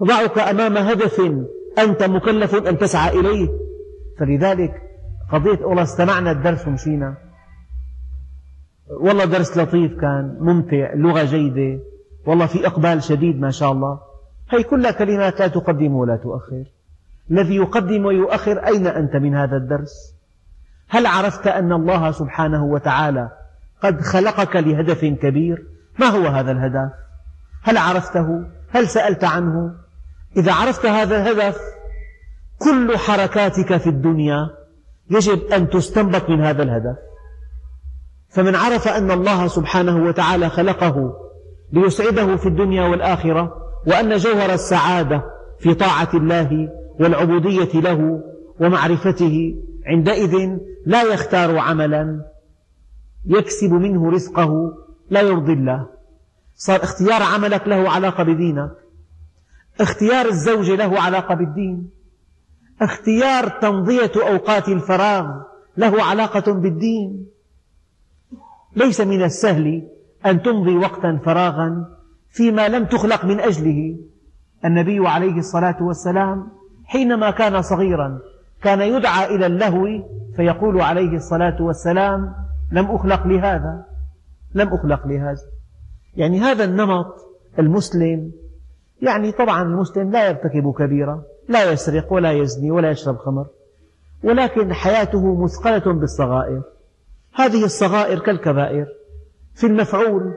تضعك 0.00 0.38
أمام 0.38 0.76
هدف 0.76 1.20
أنت 1.78 2.02
مكلف 2.02 2.54
أن 2.54 2.78
تسعى 2.78 3.20
إليه. 3.20 3.48
فلذلك 4.18 4.82
قضية 5.32 5.64
والله 5.64 5.82
استمعنا 5.82 6.30
الدرس 6.30 6.68
ومشينا. 6.68 7.14
والله 9.00 9.24
درس 9.24 9.58
لطيف 9.58 10.00
كان 10.00 10.36
ممتع 10.40 10.92
اللغة 10.92 11.24
جيدة 11.24 11.82
والله 12.26 12.46
في 12.46 12.66
إقبال 12.66 13.02
شديد 13.02 13.40
ما 13.40 13.50
شاء 13.50 13.72
الله. 13.72 14.00
هي 14.50 14.62
كلها 14.62 14.90
كلمات 14.90 15.40
لا 15.40 15.48
تقدم 15.48 15.94
ولا 15.94 16.16
تؤخر. 16.16 16.64
الذي 17.30 17.56
يقدم 17.56 18.04
ويؤخر 18.04 18.66
أين 18.66 18.86
أنت 18.86 19.16
من 19.16 19.34
هذا 19.34 19.56
الدرس؟ 19.56 20.14
هل 20.88 21.06
عرفت 21.06 21.46
أن 21.46 21.72
الله 21.72 22.10
سبحانه 22.10 22.64
وتعالى 22.64 23.30
قد 23.82 24.00
خلقك 24.00 24.56
لهدف 24.56 25.04
كبير؟ 25.04 25.66
ما 25.98 26.06
هو 26.06 26.26
هذا 26.26 26.50
الهدف؟ 26.52 26.90
هل 27.62 27.76
عرفته؟ 27.76 28.44
هل 28.70 28.88
سألت 28.88 29.24
عنه؟ 29.24 29.74
إذا 30.36 30.52
عرفت 30.52 30.86
هذا 30.86 31.16
الهدف 31.16 31.56
كل 32.58 32.98
حركاتك 32.98 33.76
في 33.76 33.86
الدنيا 33.86 34.50
يجب 35.10 35.38
أن 35.52 35.68
تستنبط 35.68 36.30
من 36.30 36.40
هذا 36.40 36.62
الهدف. 36.62 36.96
فمن 38.28 38.54
عرف 38.54 38.88
أن 38.88 39.10
الله 39.10 39.46
سبحانه 39.46 39.96
وتعالى 39.96 40.48
خلقه 40.48 41.12
ليسعده 41.72 42.36
في 42.36 42.46
الدنيا 42.46 42.82
والآخرة 42.82 43.52
وأن 43.86 44.16
جوهر 44.16 44.52
السعادة 44.52 45.22
في 45.58 45.74
طاعة 45.74 46.08
الله 46.14 46.68
والعبودية 47.00 47.80
له 47.80 48.22
ومعرفته 48.60 49.54
عندئذ 49.86 50.58
لا 50.86 51.02
يختار 51.02 51.58
عملا 51.58 52.24
يكسب 53.26 53.72
منه 53.72 54.10
رزقه 54.10 54.72
لا 55.10 55.20
يرضي 55.20 55.52
الله. 55.52 55.86
صار 56.54 56.82
اختيار 56.82 57.22
عملك 57.22 57.68
له 57.68 57.90
علاقة 57.90 58.24
بدينك. 58.24 58.70
اختيار 59.80 60.26
الزوجة 60.26 60.74
له 60.74 61.00
علاقة 61.00 61.34
بالدين. 61.34 61.90
اختيار 62.82 63.48
تمضية 63.48 64.12
أوقات 64.16 64.68
الفراغ 64.68 65.26
له 65.76 66.02
علاقة 66.02 66.52
بالدين. 66.52 67.26
ليس 68.76 69.00
من 69.00 69.22
السهل 69.22 69.88
أن 70.26 70.42
تمضي 70.42 70.76
وقتا 70.76 71.20
فراغا 71.24 71.86
فيما 72.28 72.68
لم 72.68 72.84
تخلق 72.84 73.24
من 73.24 73.40
أجله. 73.40 73.98
النبي 74.64 75.08
عليه 75.08 75.38
الصلاة 75.38 75.82
والسلام 75.82 76.59
حينما 76.90 77.30
كان 77.30 77.62
صغيرا 77.62 78.18
كان 78.62 78.80
يدعى 78.80 79.34
إلى 79.34 79.46
اللهو 79.46 79.86
فيقول 80.36 80.80
عليه 80.80 81.16
الصلاة 81.16 81.62
والسلام 81.62 82.34
لم 82.72 82.90
أخلق 82.90 83.26
لهذا 83.26 83.84
لم 84.54 84.68
أخلق 84.68 85.06
لهذا. 85.06 85.42
يعني 86.16 86.40
هذا 86.40 86.64
النمط 86.64 87.14
المسلم 87.58 88.32
يعني 89.02 89.32
طبعا 89.32 89.62
المسلم 89.62 90.10
لا 90.10 90.28
يرتكب 90.28 90.74
كبيرة 90.78 91.24
لا 91.48 91.72
يسرق 91.72 92.12
ولا 92.12 92.32
يزني 92.32 92.70
ولا 92.70 92.90
يشرب 92.90 93.16
خمر 93.16 93.46
ولكن 94.24 94.72
حياته 94.72 95.44
مثقلة 95.44 95.92
بالصغائر. 96.00 96.62
هذه 97.34 97.64
الصغائر 97.64 98.18
كالكبائر 98.18 98.86
في 99.54 99.66
المفعول 99.66 100.34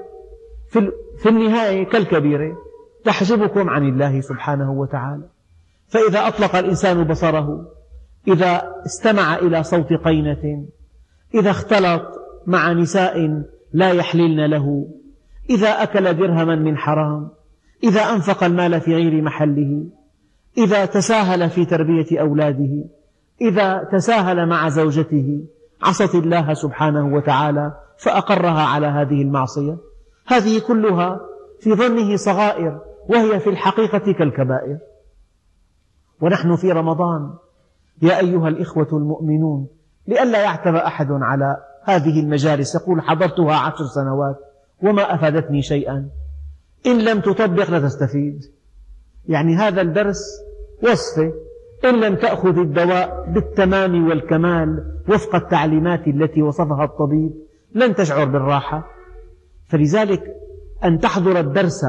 في 1.18 1.30
النهاية 1.30 1.90
كالكبيرة 1.90 2.58
تحجبكم 3.06 3.70
عن 3.70 3.84
الله 3.84 4.22
سبحانه 4.22 4.72
وتعالى. 4.72 5.33
فإذا 5.94 6.28
أطلق 6.28 6.56
الإنسان 6.56 7.04
بصره 7.04 7.66
إذا 8.28 8.62
استمع 8.86 9.36
إلى 9.36 9.64
صوت 9.64 9.94
قينة 9.94 10.66
إذا 11.36 11.50
اختلط 11.50 12.02
مع 12.48 12.74
نساء 12.74 13.44
لا 13.74 13.92
يحللن 13.92 14.46
له 14.46 14.88
إذا 15.50 15.70
أكل 15.70 16.14
درهما 16.14 16.56
من 16.56 16.78
حرام 16.78 17.30
إذا 17.84 18.02
أنفق 18.02 18.44
المال 18.44 18.82
في 18.82 18.96
غير 18.96 19.22
محله 19.22 19.86
إذا 20.58 20.86
تساهل 20.86 21.50
في 21.50 21.66
تربية 21.66 22.20
أولاده 22.22 22.86
إذا 23.42 23.90
تساهل 23.92 24.50
مع 24.50 24.70
زوجته 24.70 25.46
عصت 25.82 26.16
الله 26.16 26.54
سبحانه 26.54 27.16
وتعالى 27.16 27.74
فأقرها 27.98 28.62
على 28.62 28.88
هذه 28.88 29.22
المعصية. 29.22 29.78
هذه 30.28 30.60
كلها 30.68 31.20
في 31.60 31.74
ظنه 31.74 32.16
صغائر 32.16 32.80
وهي 33.10 33.40
في 33.40 33.50
الحقيقة 33.50 34.14
كالكبائر. 34.14 34.78
ونحن 36.22 36.56
في 36.56 36.72
رمضان. 36.72 37.34
يا 38.02 38.20
أيها 38.20 38.48
الإخوة 38.48 38.88
المؤمنون 38.94 39.68
لئلا 40.08 40.44
يعتب 40.44 40.76
أحد 40.76 41.08
على 41.12 41.58
هذه 41.84 42.20
المجالس 42.20 42.76
يقول 42.76 43.02
حضرتها 43.02 43.56
عشر 43.56 43.86
سنوات 43.86 44.40
وما 44.84 45.16
أفادتني 45.16 45.62
شيئا. 45.62 46.10
إن 46.86 47.02
لم 47.02 47.20
تطبق 47.20 47.70
لا 47.70 47.80
تستفيد. 47.80 48.42
يعني 49.28 49.56
هذا 49.56 49.82
الدرس 49.82 50.20
وصفة 50.84 51.34
إن 51.86 52.00
لم 52.00 52.16
تأخذ 52.16 52.58
الدواء 52.58 53.32
بالتمام 53.32 54.08
والكمال 54.08 55.00
وفق 55.10 55.36
التعليمات 55.36 56.08
التي 56.08 56.42
وصفها 56.42 56.84
الطبيب 56.84 57.34
لن 57.76 57.96
تشعر 57.96 58.26
بالراحة. 58.26 58.88
فلذلك 59.68 60.24
أن 60.84 61.00
تحضر 61.00 61.40
الدرس 61.40 61.86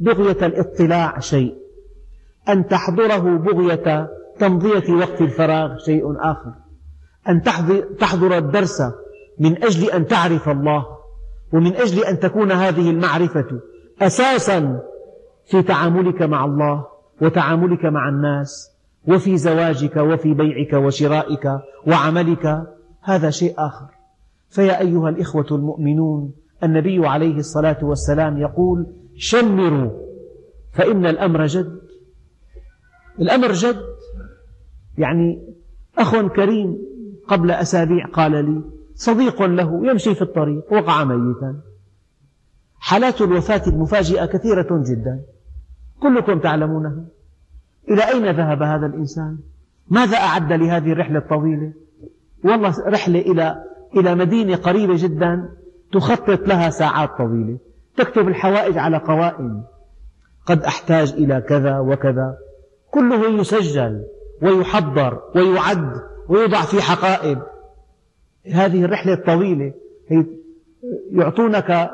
بغية 0.00 0.46
الاطلاع 0.46 1.18
شيء. 1.18 1.54
أن 2.48 2.66
تحضره 2.66 3.36
بغية 3.36 4.08
تمضية 4.38 4.94
وقت 4.94 5.20
الفراغ 5.20 5.78
شيء 5.78 6.04
آخر. 6.20 6.52
أن 7.28 7.42
تحضر 7.98 8.38
الدرس 8.38 8.82
من 9.38 9.64
أجل 9.64 9.90
أن 9.90 10.06
تعرف 10.06 10.48
الله 10.48 10.86
ومن 11.52 11.76
أجل 11.76 12.04
أن 12.04 12.18
تكون 12.18 12.52
هذه 12.52 12.90
المعرفة 12.90 13.60
أساسا 14.02 14.80
في 15.46 15.62
تعاملك 15.62 16.22
مع 16.22 16.44
الله 16.44 16.86
وتعاملك 17.22 17.84
مع 17.84 18.08
الناس 18.08 18.70
وفي 19.08 19.36
زواجك 19.36 19.96
وفي 19.96 20.34
بيعك 20.34 20.72
وشرائك 20.72 21.50
وعملك 21.86 22.62
هذا 23.02 23.30
شيء 23.30 23.54
آخر. 23.58 23.86
فيا 24.48 24.80
أيها 24.80 25.08
الإخوة 25.08 25.46
المؤمنون 25.50 26.32
النبي 26.62 27.06
عليه 27.06 27.36
الصلاة 27.36 27.78
والسلام 27.82 28.38
يقول 28.38 28.86
شمروا 29.16 29.90
فإن 30.72 31.06
الأمر 31.06 31.46
جد. 31.46 31.79
الأمر 33.20 33.52
جد. 33.52 33.82
يعني 34.98 35.54
أخ 35.98 36.26
كريم 36.26 36.78
قبل 37.28 37.50
أسابيع 37.50 38.06
قال 38.06 38.32
لي 38.32 38.62
صديق 38.94 39.42
له 39.42 39.90
يمشي 39.90 40.14
في 40.14 40.22
الطريق 40.22 40.72
وقع 40.72 41.04
ميتا. 41.04 41.60
حالات 42.78 43.20
الوفاة 43.20 43.62
المفاجئة 43.66 44.26
كثيرة 44.26 44.68
جدا. 44.70 45.20
كلكم 46.00 46.38
تعلمونها 46.38 47.04
إلى 47.88 48.08
أين 48.08 48.30
ذهب 48.30 48.62
هذا 48.62 48.86
الإنسان؟ 48.86 49.38
ماذا 49.88 50.16
أعد 50.16 50.52
لهذه 50.52 50.92
الرحلة 50.92 51.18
الطويلة؟ 51.18 51.72
والله 52.44 52.74
رحلة 52.86 53.20
إلى 53.20 53.64
إلى 53.96 54.14
مدينة 54.14 54.56
قريبة 54.56 54.94
جدا 54.96 55.48
تخطط 55.92 56.48
لها 56.48 56.70
ساعات 56.70 57.10
طويلة. 57.18 57.58
تكتب 57.96 58.28
الحوائج 58.28 58.78
على 58.78 58.96
قوائم. 58.96 59.62
قد 60.46 60.62
أحتاج 60.62 61.12
إلى 61.12 61.40
كذا 61.40 61.78
وكذا. 61.78 62.36
كله 62.90 63.40
يسجل 63.40 64.04
ويحضر 64.42 65.22
ويعد 65.34 65.92
ويوضع 66.28 66.62
في 66.62 66.82
حقائب 66.82 67.42
هذه 68.46 68.84
الرحلة 68.84 69.12
الطويلة 69.12 69.74
يعطونك 71.10 71.90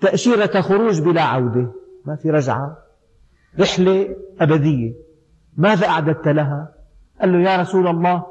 تأشيرة 0.00 0.60
خروج 0.60 1.00
بلا 1.00 1.22
عودة 1.22 1.72
ما 2.04 2.16
في 2.16 2.30
رجعة 2.30 2.76
رحلة 3.60 4.16
أبدية 4.40 4.94
ماذا 5.56 5.88
أعددت 5.88 6.28
لها؟ 6.28 6.74
قال 7.20 7.32
له 7.32 7.50
يا 7.50 7.56
رسول 7.56 7.86
الله 7.86 8.24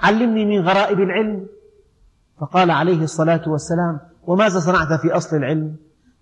علمني 0.00 0.44
من 0.44 0.68
غرائب 0.68 1.00
العلم 1.00 1.46
فقال 2.40 2.70
عليه 2.70 3.02
الصلاة 3.02 3.42
والسلام 3.46 4.00
وماذا 4.26 4.58
صنعت 4.58 5.00
في 5.00 5.12
أصل 5.12 5.36
العلم؟ 5.36 5.76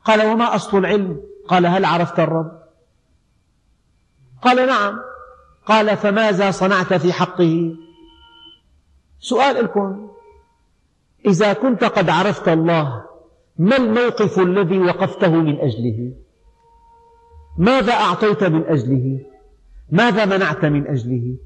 قال 0.04 0.26
وما 0.26 0.54
أصل 0.54 0.78
العلم؟ 0.78 1.20
قال 1.48 1.66
هل 1.66 1.84
عرفت 1.84 2.20
الرب؟ 2.20 2.52
قال 4.42 4.66
نعم 4.66 4.98
قال 5.68 5.96
فماذا 5.96 6.50
صنعت 6.50 6.94
في 6.94 7.12
حقه؟ 7.12 7.76
سؤال 9.20 9.64
لكم 9.64 10.08
إذا 11.26 11.52
كنت 11.52 11.84
قد 11.84 12.10
عرفت 12.10 12.48
الله 12.48 13.04
ما 13.58 13.76
الموقف 13.76 14.38
الذي 14.38 14.78
وقفته 14.78 15.30
من 15.30 15.58
أجله؟ 15.60 16.12
ماذا 17.58 17.92
أعطيت 17.92 18.44
من 18.44 18.64
أجله؟ 18.64 19.20
ماذا 19.90 20.24
منعت 20.24 20.64
من 20.64 20.86
أجله؟ 20.86 21.36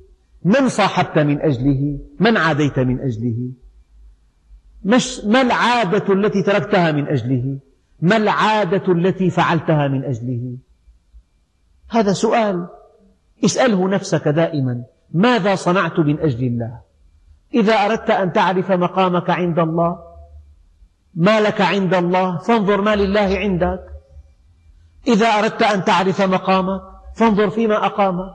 من 0.45 0.69
صاحبت 0.69 1.19
من 1.19 1.41
أجله؟ 1.41 1.99
من 2.21 2.37
عاديت 2.37 2.79
من 2.79 3.01
أجله؟ 3.01 3.51
ما 5.25 5.43
العادة 5.43 6.15
التي 6.15 6.43
تركتها 6.43 6.93
من 6.93 7.09
أجله؟ 7.09 7.59
ما 8.01 8.17
العادة 8.17 8.93
التي 8.93 9.31
فعلتها 9.31 9.89
من 9.89 10.05
أجله؟ 10.05 10.57
هذا 11.91 12.13
سؤال 12.13 12.69
اسأله 13.45 13.89
نفسك 13.89 14.29
دائما 14.29 14.83
ماذا 15.15 15.55
صنعت 15.55 15.99
من 15.99 16.21
أجل 16.21 16.47
الله؟ 16.47 16.81
إذا 17.55 17.75
أردت 17.75 18.11
أن 18.11 18.33
تعرف 18.33 18.73
مقامك 18.73 19.31
عند 19.31 19.59
الله 19.59 19.99
ما 21.15 21.41
لك 21.41 21.61
عند 21.61 21.95
الله؟ 21.95 22.39
فانظر 22.39 22.81
ما 22.81 22.97
لله 22.97 23.39
عندك. 23.39 23.81
إذا 25.09 25.27
أردت 25.27 25.63
أن 25.63 25.85
تعرف 25.85 26.23
مقامك 26.23 26.81
فانظر 27.17 27.51
فيما 27.51 27.87
أقامك. 27.87 28.35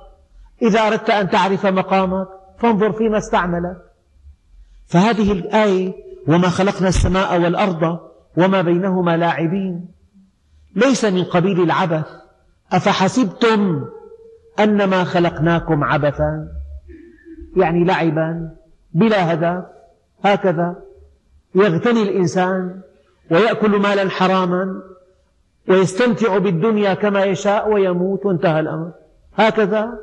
إذا 0.62 0.88
أردت 0.88 1.10
أن 1.10 1.30
تعرف 1.30 1.66
مقامك 1.66 2.28
فانظر 2.60 2.92
فيما 2.92 3.18
استعملك. 3.18 3.78
فهذه 4.86 5.32
الآية 5.32 5.94
وما 6.28 6.50
خلقنا 6.50 6.88
السماء 6.88 7.42
والأرض 7.42 8.00
وما 8.38 8.62
بينهما 8.62 9.18
لاعبين. 9.18 9.88
ليس 10.76 11.06
من 11.06 11.24
قبيل 11.24 11.62
العبث 11.62 12.06
أفحسبتم 12.72 13.86
أنما 14.60 15.04
خلقناكم 15.04 15.84
عبثا 15.84 16.48
يعني 17.58 17.84
لعبا 17.84 18.50
بلا 18.94 19.34
هدف 19.34 19.64
هكذا. 20.24 20.76
يغتني 21.56 22.04
الإنسان 22.04 22.82
ويأكل 23.32 23.80
مالا 23.80 24.10
حراما 24.10 24.82
ويستمتع 25.70 26.38
بالدنيا 26.38 26.94
كما 26.94 27.24
يشاء 27.24 27.72
ويموت 27.72 28.26
وانتهى 28.26 28.60
الأمر. 28.60 28.92
هكذا. 29.36 30.00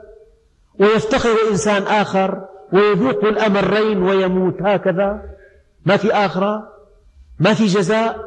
ويفتقر 0.81 1.51
إنسان 1.51 1.83
آخر 1.83 2.45
ويذوق 2.73 3.25
الأمرين 3.25 4.03
ويموت 4.03 4.63
هكذا. 4.63 5.23
ما 5.87 5.97
في 5.97 6.13
آخرة؟ 6.13 6.69
ما 7.41 7.55
في 7.55 7.67
جزاء؟ 7.67 8.19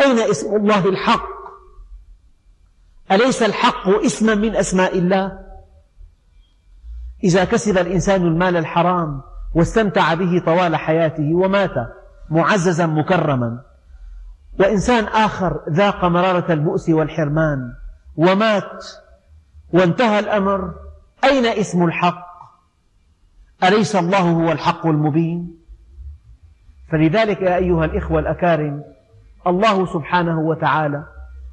أين 0.00 0.18
اسم 0.18 0.56
الله 0.56 0.88
الحق؟ 0.88 1.28
أليس 3.12 3.42
الحق 3.42 3.88
اسما 3.88 4.34
من 4.34 4.56
أسماء 4.56 4.98
الله؟ 4.98 5.38
إذا 7.24 7.44
كسب 7.44 7.78
الإنسان 7.78 8.22
المال 8.22 8.56
الحرام 8.56 9.22
واستمتع 9.54 10.14
به 10.14 10.42
طوال 10.46 10.76
حياته 10.76 11.34
ومات 11.34 11.74
معززا 12.30 12.86
مكرما 12.86 13.60
وإنسان 14.60 15.04
آخر 15.04 15.60
ذاق 15.70 16.04
مرارة 16.04 16.52
البؤس 16.52 16.88
والحرمان 16.88 17.72
ومات 18.16 18.86
وانتهى 19.72 20.18
الأمر 20.18 20.74
أين 21.24 21.46
اسم 21.46 21.84
الحق؟ 21.84 22.26
أليس 23.64 23.96
الله 23.96 24.20
هو 24.20 24.52
الحق 24.52 24.86
المبين؟ 24.86 25.58
فلذلك 26.92 27.42
يا 27.42 27.56
أيها 27.56 27.84
الإخوة 27.84 28.20
الأكارم 28.20 28.84
الله 29.46 29.86
سبحانه 29.86 30.40
وتعالى 30.40 31.04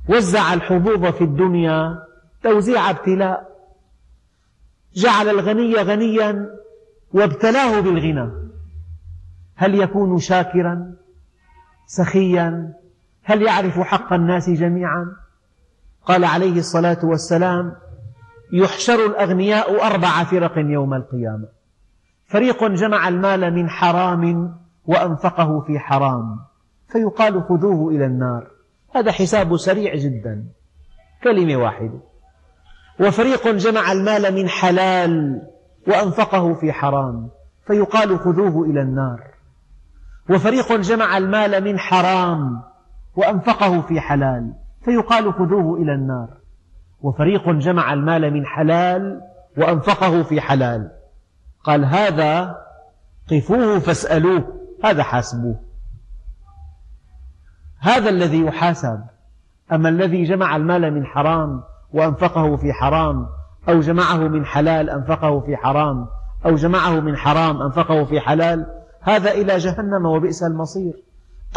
وزع 0.10 0.54
الحظوظ 0.54 1.06
في 1.06 1.24
الدنيا 1.24 1.98
توزيع 2.44 2.90
ابتلاء 2.90 3.49
جعل 4.94 5.30
الغني 5.30 5.76
غنيا 5.76 6.50
وابتلاه 7.14 7.80
بالغنى. 7.80 8.32
هل 9.56 9.76
يكون 9.76 10.18
شاكرا؟ 10.18 10.96
سخيا؟ 11.86 12.74
هل 13.24 13.42
يعرف 13.42 13.80
حق 13.80 14.14
الناس 14.14 14.50
جميعا؟ 14.50 15.16
قال 16.06 16.26
عليه 16.26 16.60
الصلاة 16.60 17.00
والسلام 17.04 17.76
يحشر 18.54 19.06
الأغنياء 19.06 19.86
أربع 19.86 20.24
فرق 20.24 20.54
يوم 20.58 20.94
القيامة. 20.94 21.48
فريق 22.26 22.64
جمع 22.64 23.08
المال 23.08 23.54
من 23.54 23.70
حرام 23.70 24.56
وأنفقه 24.86 25.60
في 25.60 25.80
حرام 25.80 26.40
فيقال 26.88 27.44
خذوه 27.44 27.92
إلى 27.92 28.06
النار. 28.06 28.48
هذا 28.96 29.12
حساب 29.12 29.58
سريع 29.58 29.96
جدا 29.96 30.46
كلمة 31.24 31.56
واحدة. 31.56 32.09
وفريق 33.00 33.48
جمع 33.48 33.92
المال 33.92 34.36
من 34.36 34.50
حلال 34.50 35.42
وأنفقه 35.88 36.54
في 36.54 36.72
حرام 36.72 37.30
فيقال 37.68 38.20
خذوه 38.20 38.66
إلى 38.66 38.82
النار. 38.82 39.24
وفريق 40.30 40.74
جمع 40.74 41.18
المال 41.18 41.64
من 41.64 41.80
حرام 41.80 42.64
وأنفقه 43.16 43.82
في 43.82 44.02
حلال 44.02 44.54
فيقال 44.86 45.34
خذوه 45.34 45.78
إلى 45.78 45.94
النار. 45.94 46.30
وفريق 47.02 47.50
جمع 47.50 47.94
المال 47.94 48.34
من 48.34 48.46
حلال 48.46 49.22
وأنفقه 49.58 50.24
في 50.24 50.42
حلال. 50.42 50.92
قال 51.64 51.86
هذا 51.86 52.56
قفوه 53.32 53.80
فاسألوه 53.80 54.60
هذا 54.84 55.04
حاسبوه. 55.04 55.60
هذا 57.80 58.10
الذي 58.10 58.46
يحاسب 58.46 59.00
أما 59.72 59.90
الذي 59.90 60.24
جمع 60.24 60.56
المال 60.56 60.94
من 60.94 61.06
حرام 61.06 61.64
وأنفقه 61.94 62.56
في 62.56 62.74
حرام 62.74 63.28
أو 63.70 63.80
جمعه 63.80 64.18
من 64.18 64.46
حلال 64.46 64.90
أنفقه 64.90 65.40
في 65.40 65.58
حرام 65.58 66.08
أو 66.46 66.56
جمعه 66.56 67.00
من 67.00 67.18
حرام 67.18 67.62
أنفقه 67.62 68.06
في 68.06 68.20
حلال 68.20 68.66
هذا 69.02 69.32
إلى 69.32 69.58
جهنم 69.58 70.06
وبئس 70.06 70.44
المصير. 70.44 71.04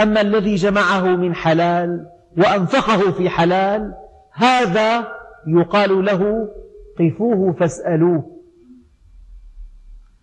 أما 0.01 0.21
الذي 0.21 0.55
جمعه 0.55 1.16
من 1.16 1.35
حلال 1.35 2.07
وأنفقه 2.38 3.12
في 3.12 3.31
حلال 3.31 3.95
هذا 4.33 5.09
يقال 5.47 6.05
له 6.05 6.49
قفوه 6.99 7.53
فاسألوه. 7.53 8.33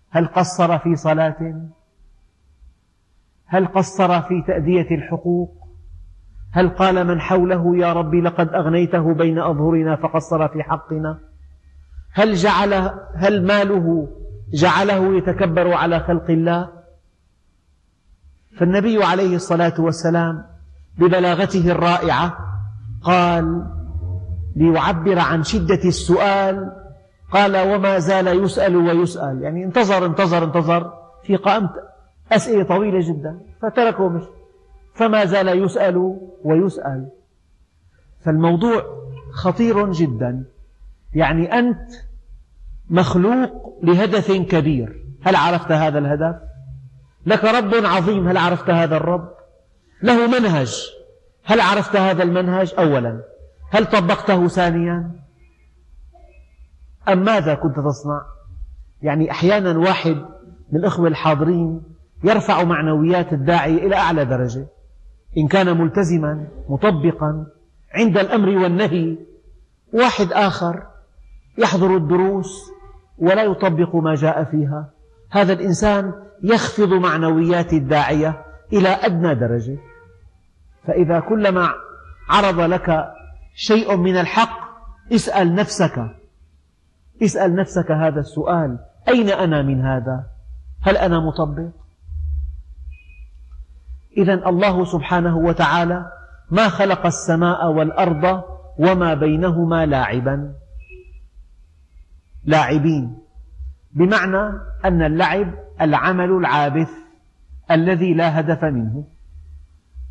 هل 0.10 0.28
قصر 0.28 0.78
في 0.78 0.96
صلاة؟ 0.96 1.70
هل 3.46 3.68
قصر 3.68 4.22
في 4.22 4.44
تأدية 4.48 4.96
الحقوق؟ 4.96 5.59
هل 6.52 6.70
قال 6.70 7.08
من 7.08 7.22
حوله 7.22 7.78
يا 7.78 7.94
ربي 7.94 8.22
لقد 8.22 8.54
أغنيته 8.54 9.14
بين 9.14 9.40
أظهرنا 9.40 9.96
فقصر 9.96 10.48
في 10.48 10.64
حقنا 10.64 11.18
هل 12.14 12.36
جعل 12.36 12.92
هل 13.16 13.46
ماله 13.46 14.08
جعله 14.54 15.18
يتكبر 15.18 15.74
على 15.74 16.00
خلق 16.00 16.30
الله؟ 16.30 16.70
فالنبي 18.58 19.04
عليه 19.04 19.36
الصلاة 19.36 19.74
والسلام 19.80 20.46
ببلاغته 20.98 21.72
الرائعة 21.72 22.38
قال 23.04 23.66
ليعبر 24.56 25.20
عن 25.20 25.44
شدة 25.44 25.84
السؤال 25.86 26.72
قال 27.32 27.58
وما 27.58 28.00
زال 28.00 28.44
يسأل 28.44 28.76
ويسأل. 28.76 29.42
يعني 29.42 29.64
انتظر 29.66 30.06
انتظر 30.06 30.44
انتظر. 30.44 30.94
في 31.24 31.36
قائمة 31.36 31.70
أسئلة 32.32 32.64
طويلة 32.64 33.00
جدا. 33.00 33.40
فتركه 33.62 34.10
مش 34.10 34.24
فما 34.96 35.26
زال 35.26 35.64
يسأل 35.64 36.18
ويسأل. 36.44 37.10
فالموضوع 38.26 38.84
خطير 39.32 39.92
جدا. 39.92 40.46
يعني 41.14 41.60
أنت 41.60 41.92
مخلوق 42.90 43.80
لهدف 43.84 44.32
كبير. 44.32 45.06
هل 45.24 45.36
عرفت 45.36 45.72
هذا 45.72 46.00
الهدف؟ 46.00 46.36
لك 47.26 47.44
رب 47.44 47.86
عظيم. 47.86 48.28
هل 48.28 48.38
عرفت 48.38 48.70
هذا 48.70 48.98
الرب؟ 48.98 49.30
له 50.04 50.28
منهج. 50.28 50.86
هل 51.44 51.62
عرفت 51.62 51.96
هذا 51.96 52.24
المنهج؟ 52.24 52.74
أولا. 52.80 53.24
هل 53.72 53.86
طبقته 53.86 54.48
ثانيا؟ 54.48 55.12
أم 57.10 57.24
ماذا 57.26 57.54
كنت 57.54 57.76
تصنع؟ 57.76 58.22
يعني 59.02 59.32
أحيانا 59.32 59.78
واحد 59.78 60.26
من 60.72 60.80
الأخوة 60.80 61.08
الحاضرين 61.08 61.82
يرفع 62.24 62.64
معنويات 62.64 63.34
الداعية 63.34 63.88
إلى 63.88 63.96
أعلى 63.96 64.26
درجة. 64.26 64.68
إن 65.40 65.48
كان 65.48 65.78
ملتزما 65.78 66.48
مطبقا 66.70 67.46
عند 67.96 68.18
الأمر 68.18 68.50
والنهي 68.50 69.18
واحد 69.94 70.32
آخر 70.32 70.84
يحضر 71.58 71.98
الدروس 71.98 72.72
ولا 73.18 73.44
يطبق 73.44 73.96
ما 73.96 74.16
جاء 74.16 74.44
فيها 74.44 74.90
هذا 75.32 75.54
الإنسان 75.54 76.14
يخفض 76.44 76.94
معنويات 76.94 77.74
الداعية 77.74 78.46
إلى 78.74 78.90
أدنى 78.90 79.36
درجة 79.36 79.78
فإذا 80.88 81.20
كلما 81.20 81.74
عرض 82.30 82.60
لك 82.60 83.06
شيء 83.56 83.98
من 83.98 84.18
الحق 84.18 84.60
اسأل 85.14 85.56
نفسك 85.56 86.06
اسأل 87.24 87.56
نفسك 87.56 87.92
هذا 87.92 88.20
السؤال 88.20 88.80
أين 89.08 89.30
أنا 89.30 89.62
من 89.62 89.82
هذا؟ 89.82 90.26
هل 90.82 90.98
أنا 90.98 91.20
مطبق؟ 91.20 91.79
إذا 94.18 94.34
الله 94.34 94.86
سبحانه 94.86 95.38
وتعالى 95.38 96.12
ما 96.52 96.70
خلق 96.70 97.06
السماء 97.06 97.72
والأرض 97.72 98.44
وما 98.80 99.14
بينهما 99.14 99.86
لاعبا. 99.86 100.54
لاعبين. 102.46 103.18
بمعنى 103.92 104.60
أن 104.86 105.02
اللعب 105.02 105.54
العمل 105.82 106.32
العابث 106.32 106.90
الذي 107.72 108.14
لا 108.14 108.40
هدف 108.40 108.64
منه. 108.64 109.04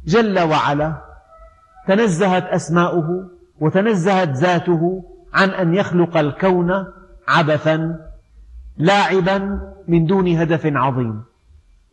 جل 0.05 0.39
وعلا 0.39 0.95
تنزهت 1.87 2.45
أسماؤه 2.45 3.31
وتنزهت 3.61 4.29
ذاته 4.29 5.05
عن 5.35 5.51
أن 5.51 5.75
يخلق 5.75 6.17
الكون 6.17 6.87
عبثا 7.29 7.99
لاعبا 8.77 9.61
من 9.89 10.07
دون 10.07 10.29
هدف 10.29 10.67
عظيم. 10.67 11.25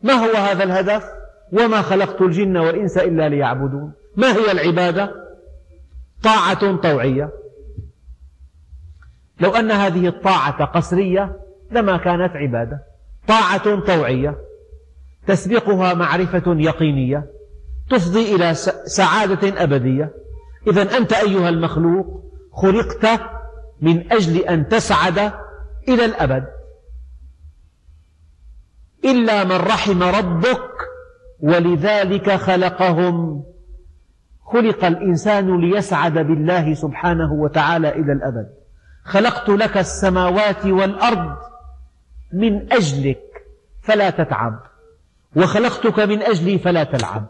ما 0.02 0.12
هو 0.12 0.36
هذا 0.36 0.64
الهدف؟ 0.64 1.04
وما 1.52 1.82
خلقت 1.82 2.22
الجن 2.22 2.56
والإنس 2.56 2.98
إلا 2.98 3.28
ليعبدون. 3.28 3.92
ما 4.16 4.32
هي 4.36 4.52
العبادة؟ 4.52 5.14
طاعة 6.22 6.76
طوعية 6.76 7.30
لو 9.40 9.50
أن 9.50 9.70
هذه 9.70 10.08
الطاعة 10.08 10.64
قسرية 10.64 11.40
لما 11.70 11.96
كانت 11.96 12.36
عبادة. 12.36 12.82
طاعة 13.28 13.80
طوعية 13.80 14.36
تسبقها 15.26 15.94
معرفة 15.94 16.42
يقينية. 16.46 17.26
تفضي 17.90 18.34
إلى 18.34 18.54
سعادة 18.84 19.62
أبدية. 19.62 20.12
إذا 20.66 20.96
أنت 20.96 21.12
أيها 21.12 21.48
المخلوق 21.48 22.22
خلقت 22.52 23.20
من 23.80 24.12
أجل 24.12 24.36
أن 24.36 24.68
تسعد 24.68 25.18
إلى 25.88 26.04
الأبد. 26.04 26.44
إلا 29.04 29.44
من 29.44 29.56
رحم 29.56 30.02
ربك 30.02 30.75
ولذلك 31.40 32.30
خلقهم. 32.30 33.44
خلق 34.52 34.84
الإنسان 34.84 35.60
ليسعد 35.60 36.12
بالله 36.12 36.74
سبحانه 36.74 37.32
وتعالى 37.32 37.88
إلى 37.88 38.12
الأبد. 38.12 38.46
خلقت 39.04 39.48
لك 39.48 39.76
السماوات 39.76 40.66
والأرض 40.66 41.36
من 42.32 42.72
أجلك 42.72 43.22
فلا 43.82 44.10
تتعب. 44.10 44.60
وخلقتك 45.36 45.98
من 46.00 46.22
أجلي 46.22 46.58
فلا 46.58 46.84
تلعب. 46.84 47.26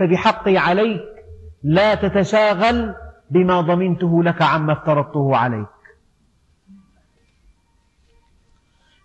فبحقي 0.00 0.56
عليك 0.56 1.02
لا 1.62 1.94
تتشاغل 1.94 2.94
بما 3.30 3.60
ضمنته 3.60 4.22
لك 4.22 4.42
عما 4.42 4.72
افترضته 4.72 5.36
عليك. 5.36 5.66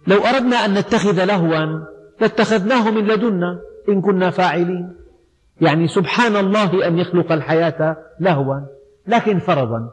لو 0.08 0.18
أردنا 0.26 0.66
أن 0.66 0.74
نتخذ 0.74 1.24
لهوا 1.24 1.86
لاتخذناه 2.22 2.92
من 2.92 3.08
لدنا. 3.08 3.60
إن 3.90 4.02
كنا 4.02 4.30
فاعلين. 4.30 4.96
يعني 5.62 5.88
سبحان 5.88 6.36
الله 6.36 6.88
أن 6.88 6.98
يخلق 6.98 7.32
الحياة 7.32 7.98
لهوا 8.20 8.60
لكن 9.08 9.40
فرضا. 9.40 9.90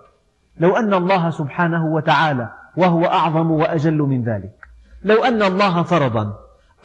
لو 0.61 0.77
أن 0.77 0.95
الله 0.95 1.31
سبحانه 1.31 1.95
وتعالى 1.95 2.49
وهو 2.77 3.05
أعظم 3.05 3.51
وأجل 3.51 3.99
من 3.99 4.25
ذلك. 4.25 4.55
لو 5.05 5.25
أن 5.25 5.43
الله 5.43 5.83
فرضا 5.83 6.35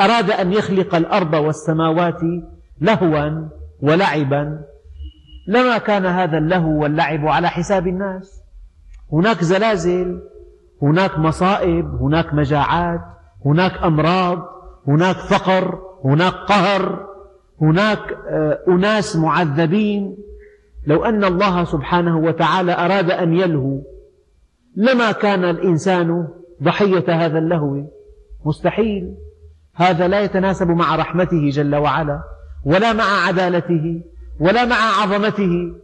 أراد 0.02 0.32
أن 0.32 0.54
يخلق 0.54 0.96
الأرض 0.96 1.34
والسماوات 1.34 2.22
لهوا 2.82 3.48
ولعبا 3.82 4.62
لما 5.48 5.78
كان 5.78 6.06
هذا 6.06 6.38
اللهو 6.38 6.82
واللعب 6.82 7.28
على 7.28 7.50
حساب 7.50 7.88
الناس. 7.88 8.44
هناك 9.14 9.44
زلازل 9.44 10.22
هناك 10.82 11.20
مصائب 11.20 11.86
هناك 11.86 12.34
مجاعات 12.34 13.02
هناك 13.46 13.84
أمراض 13.84 14.38
هناك 14.88 15.16
فقر. 15.16 15.89
هناك 16.06 16.34
قهر 16.34 17.10
هناك 17.62 18.00
آه، 18.30 18.60
أناس 18.68 19.16
معذبين. 19.16 20.18
لو 20.88 21.06
أن 21.06 21.24
الله 21.24 21.64
سبحانه 21.64 22.18
وتعالى 22.18 22.72
أراد 22.74 23.12
أن 23.12 23.34
يلهو 23.34 23.82
لما 24.76 25.12
كان 25.12 25.44
الإنسان 25.44 26.28
ضحية 26.64 27.06
هذا 27.08 27.38
اللهو؟ 27.38 27.84
مستحيل. 28.46 29.16
هذا 29.76 30.08
لا 30.08 30.22
يتناسب 30.22 30.68
مع 30.68 30.96
رحمته 30.96 31.50
جل 31.50 31.76
وعلا 31.76 32.22
ولا 32.66 32.94
مع 32.94 33.28
عدالته 33.28 34.02
ولا 34.40 34.66
مع 34.66 34.76
عظمته. 34.76 35.76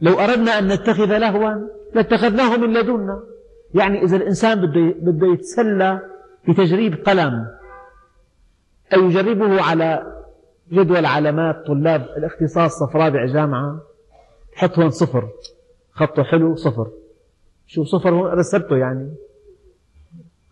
لو 0.00 0.20
أردنا 0.20 0.58
أن 0.58 0.68
نتخذ 0.68 1.18
لهوا 1.18 1.54
لاتخذناه 1.94 2.56
من 2.56 2.72
لدنا. 2.72 3.20
يعني 3.74 4.02
إذا 4.02 4.16
الإنسان 4.16 4.60
بده 5.02 5.26
يتسلى 5.26 6.00
بتجريب 6.48 6.94
قلم 6.94 7.46
أو 8.94 9.04
يجربه 9.04 9.62
على 9.62 10.02
جدول 10.72 11.06
علامات 11.06 11.66
طلاب 11.66 12.06
الاختصاص 12.16 12.70
صف 12.72 12.96
رابع 12.96 13.26
جامعة. 13.26 13.80
حط 14.54 14.78
هون 14.78 14.90
صفر. 14.90 15.28
خطه 15.92 16.22
حلو 16.22 16.54
صفر. 16.54 16.90
شو 17.66 17.84
صفر؟ 17.84 18.10
هون 18.10 18.38
رسبته 18.38 18.76
يعني. 18.76 19.14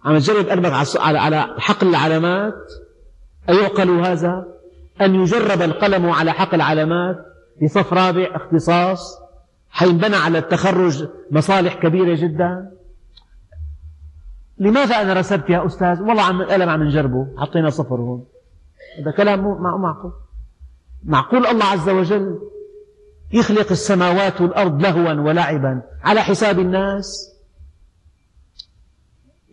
عم 0.05 0.19
تجرب 0.19 0.49
قلبك 0.49 0.73
على 0.97 1.19
على 1.19 1.55
حقل 1.59 1.89
العلامات؟ 1.89 2.73
أيعقل 3.49 3.91
هذا 3.91 4.47
أن 5.01 5.15
يجرب 5.15 5.63
القلم 5.63 6.11
على 6.11 6.33
حقل 6.33 6.55
العلامات 6.55 7.17
بصف 7.63 7.93
رابع 7.93 8.37
اختصاص 8.37 9.19
حينبنى 9.71 10.17
على 10.17 10.39
التخرج 10.39 11.09
مصالح 11.31 11.75
كبيرة 11.75 12.15
جدا. 12.15 12.73
لماذا 14.63 15.03
أنا 15.03 15.13
رسبت 15.13 15.51
يا 15.51 15.67
أستاذ؟ 15.67 16.01
والله 16.01 16.23
عم 16.23 16.41
القلم 16.41 16.69
عم 16.69 16.83
نجربه. 16.83 17.27
حطينا 17.37 17.71
صفر 17.71 17.95
هون. 17.97 18.25
هذا 19.01 19.11
كلام 19.11 19.41
مو 19.41 19.59
معقول. 19.59 20.13
معقول 21.05 21.47
الله 21.47 21.65
عز 21.65 21.89
وجل 21.89 22.39
يخلق 23.33 23.71
السماوات 23.71 24.41
والأرض 24.41 24.83
لهوا 24.83 25.13
ولعبا 25.13 25.83
على 26.05 26.21
حساب 26.21 26.59
الناس. 26.59 27.33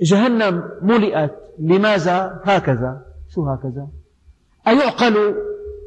جهنم 0.02 0.64
ملئت. 0.82 1.32
لماذا؟ 1.60 2.42
هكذا. 2.44 3.06
شو 3.30 3.50
هكذا؟ 3.50 3.88
أيعقل 4.68 5.36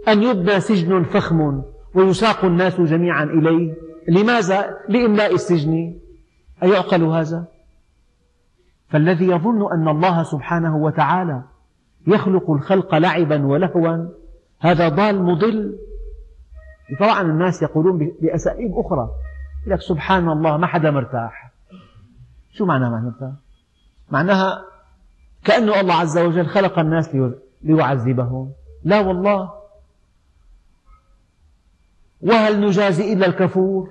أن 0.09 0.23
يبنى 0.23 0.61
سجن 0.61 1.03
فخم 1.03 1.63
ويساق 1.95 2.45
الناس 2.45 2.81
جميعا 2.81 3.25
إليه؟ 3.25 3.75
لماذا؟ 4.09 4.79
لإملاء 4.89 5.35
السجن. 5.35 5.99
أيعقل 6.63 7.03
هذا؟ 7.03 7.45
فالذي 8.93 9.27
يظن 9.27 9.73
أن 9.73 9.89
الله 9.89 10.23
سبحانه 10.23 10.77
وتعالى 10.77 11.43
يخلق 12.07 12.51
الخلق 12.51 12.95
لعبا 12.95 13.47
ولهوا 13.47 14.09
هذا 14.61 14.89
ضال 14.89 15.23
مضل. 15.23 15.79
طبعا 17.01 17.23
الناس 17.23 17.63
يقولون 17.63 17.99
بأساليب 18.21 18.79
أخرى. 18.79 19.09
يقول 19.61 19.75
لك 19.75 19.81
سبحان 19.81 20.29
الله 20.29 20.57
ما 20.57 20.67
حدا 20.67 20.91
مرتاح. 20.91 21.53
شو 22.53 22.65
معنى 22.65 22.91
ما 22.91 23.01
مرتاح؟ 23.01 23.33
معناها 24.11 24.65
كأن 25.45 25.69
الله 25.69 25.95
عز 25.95 26.19
وجل 26.19 26.47
خلق 26.47 26.79
الناس 26.79 27.17
ليعذبهم. 27.63 28.53
لا 28.85 29.01
والله. 29.01 29.53
وهل 32.21 32.61
نجازي 32.67 33.13
إلا 33.13 33.27
الكفور؟ 33.27 33.91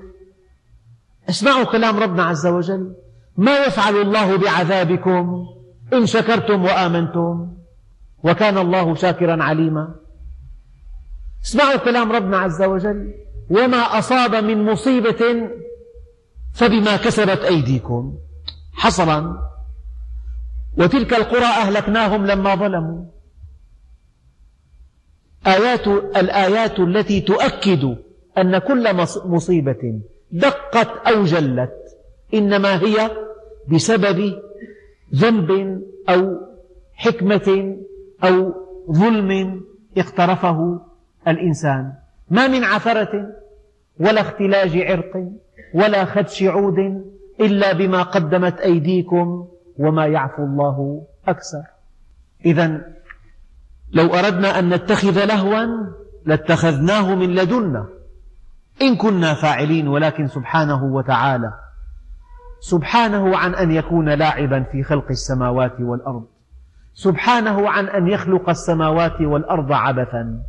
أسمعوا 1.29 1.71
كلام 1.71 1.99
ربنا 1.99 2.23
عز 2.23 2.47
وجل. 2.47 2.95
ما 3.41 3.65
يفعل 3.65 3.95
الله 3.95 4.37
بعذابكم 4.37 5.45
إن 5.93 6.05
شكرتم 6.05 6.65
وآمنتم 6.65 7.57
وكان 8.23 8.57
الله 8.57 8.95
شاكرا 8.95 9.43
عليما. 9.43 9.95
اسمعوا 11.45 11.77
كلام 11.77 12.11
ربنا 12.11 12.37
عز 12.37 12.61
وجل 12.61 13.13
وما 13.49 13.77
أصاب 13.77 14.35
من 14.35 14.65
مصيبة 14.65 15.49
فبما 16.53 16.97
كسبت 16.97 17.39
أيديكم. 17.39 18.17
حصرا 18.73 19.37
وتلك 20.77 21.13
القرى 21.13 21.45
أهلكناهم 21.45 22.25
لما 22.25 22.55
ظلموا. 22.55 23.05
آيات 25.47 25.87
الآيات 25.87 26.79
التي 26.79 27.21
تؤكد 27.21 27.97
أن 28.37 28.57
كل 28.57 28.95
مصيبة 29.25 29.99
دقت 30.31 31.07
أو 31.07 31.23
جلت 31.23 31.73
إنما 32.33 32.81
هي 32.81 33.11
بسبب 33.73 34.33
ذنب 35.15 35.81
أو 36.09 36.37
حكمة 36.93 37.77
أو 38.23 38.53
ظلم 38.91 39.61
اقترفه 39.97 40.81
الإنسان. 41.27 41.93
ما 42.29 42.47
من 42.47 42.63
عثرة 42.63 43.27
ولا 43.99 44.21
اختلاج 44.21 44.77
عرق 44.77 45.27
ولا 45.73 46.05
خدش 46.05 46.43
عود 46.43 47.05
إلا 47.39 47.73
بما 47.73 48.01
قدمت 48.01 48.59
أيديكم 48.59 49.47
وما 49.77 50.05
يعفو 50.05 50.43
الله 50.43 51.07
أكثر. 51.27 51.63
إذا 52.45 52.81
لو 53.93 54.07
أردنا 54.07 54.59
أن 54.59 54.69
نتخذ 54.73 55.25
لهوا 55.25 55.65
لاتخذناه 56.25 57.15
من 57.15 57.35
لدنا 57.35 57.87
إن 58.81 58.95
كنا 58.95 59.33
فاعلين 59.33 59.87
ولكن 59.87 60.27
سبحانه 60.27 60.83
وتعالى 60.83 61.53
سبحانه 62.61 63.37
عن 63.37 63.55
أن 63.55 63.71
يكون 63.71 64.09
لاعبا 64.09 64.63
في 64.71 64.83
خلق 64.83 65.05
السماوات 65.09 65.79
والأرض. 65.79 66.25
سبحانه 66.93 67.69
عن 67.69 67.85
أن 67.87 68.07
يخلق 68.07 68.49
السماوات 68.49 69.21
والأرض 69.21 69.71
عبثا. 69.71 70.39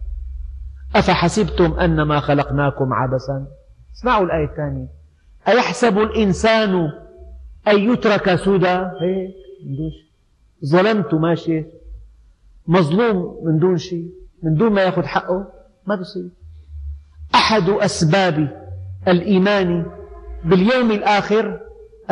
أفحسبتم 0.95 1.73
أنما 1.73 2.21
خلقناكم 2.21 2.93
عبثا؟ 2.93 3.47
اسمعوا 3.97 4.25
الآية 4.25 4.45
الثانية. 4.45 4.87
أيحسب 5.49 5.99
الإنسان 5.99 6.75
أن 7.69 7.79
يترك 7.79 8.35
سدى؟ 8.35 8.79
هيك 9.01 9.35
ظلمت 10.67 11.15
ماشي 11.15 11.65
مظلوم 12.67 13.47
من 13.47 13.59
دون 13.59 13.77
شيء. 13.77 14.11
من 14.43 14.55
دون 14.55 14.73
ما 14.73 14.83
يأخذ 14.83 15.03
حقه؟ 15.03 15.47
ما 15.87 15.95
بصير. 15.95 16.29
أحد 17.35 17.69
أسباب 17.69 18.67
الإيمان 19.09 19.87
باليوم 20.45 20.91
الآخر 20.91 21.61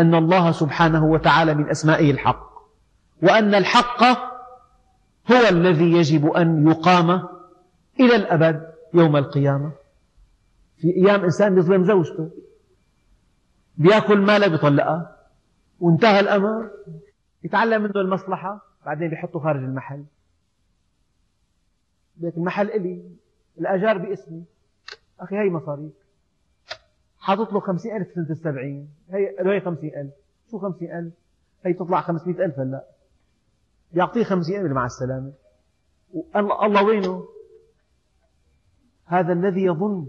أن 0.00 0.14
الله 0.14 0.52
سبحانه 0.52 1.04
وتعالى 1.04 1.54
من 1.54 1.70
أسمائه 1.70 2.10
الحق 2.10 2.50
وأن 3.22 3.54
الحق 3.54 4.02
هو 5.32 5.48
الذي 5.48 5.92
يجب 5.92 6.26
أن 6.26 6.68
يقام 6.68 7.10
إلى 8.00 8.16
الأبد 8.16 8.70
يوم 8.94 9.16
القيامة. 9.16 9.72
في 10.76 10.96
أيام 10.96 11.24
إنسان 11.24 11.58
يظلم 11.58 11.84
زوجته 11.84 12.30
بيأكل 13.76 14.18
ماله 14.20 14.48
بيطلقها 14.48 15.16
وانتهى 15.80 16.20
الأمر 16.20 16.70
يتعلم 17.44 17.82
منه 17.82 17.92
المصلحة 17.96 18.60
بعدين 18.86 19.08
بيحطه 19.08 19.40
خارج 19.40 19.62
المحل. 19.62 20.04
بيت 22.16 22.36
المحل 22.36 22.70
إلي 22.70 23.02
الأجار 23.58 23.98
باسمي. 23.98 24.44
أخي 25.20 25.36
هي 25.36 25.50
مصاريف. 25.50 25.92
حاطط 27.20 27.52
له 27.52 27.60
خمسين 27.60 27.96
ألف 27.96 28.12
سنة 28.12 28.30
السبعين. 28.30 28.88
هي 29.10 29.36
هي 29.40 29.60
خمسين 29.60 29.94
ألف. 29.96 30.12
شو 30.50 30.58
خمسين 30.58 30.92
ألف؟ 30.92 31.14
هي 31.64 31.72
تطلع 31.72 32.00
خمسمائة 32.00 32.44
ألف 32.44 32.58
هلا. 32.58 32.84
يعطيه 33.92 34.24
خمسين 34.24 34.60
ألف 34.60 34.72
مع 34.72 34.86
السلامة. 34.86 35.32
الله 36.36 36.84
وينه؟ 36.84 37.24
هذا 39.06 39.32
الذي 39.32 39.64
يظن 39.64 40.06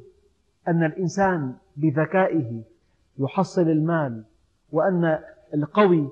أن 0.68 0.84
الإنسان 0.84 1.56
بذكائه 1.78 2.62
يحصل 3.20 3.62
المال 3.62 4.24
وأن 4.72 5.20
القوي 5.54 6.10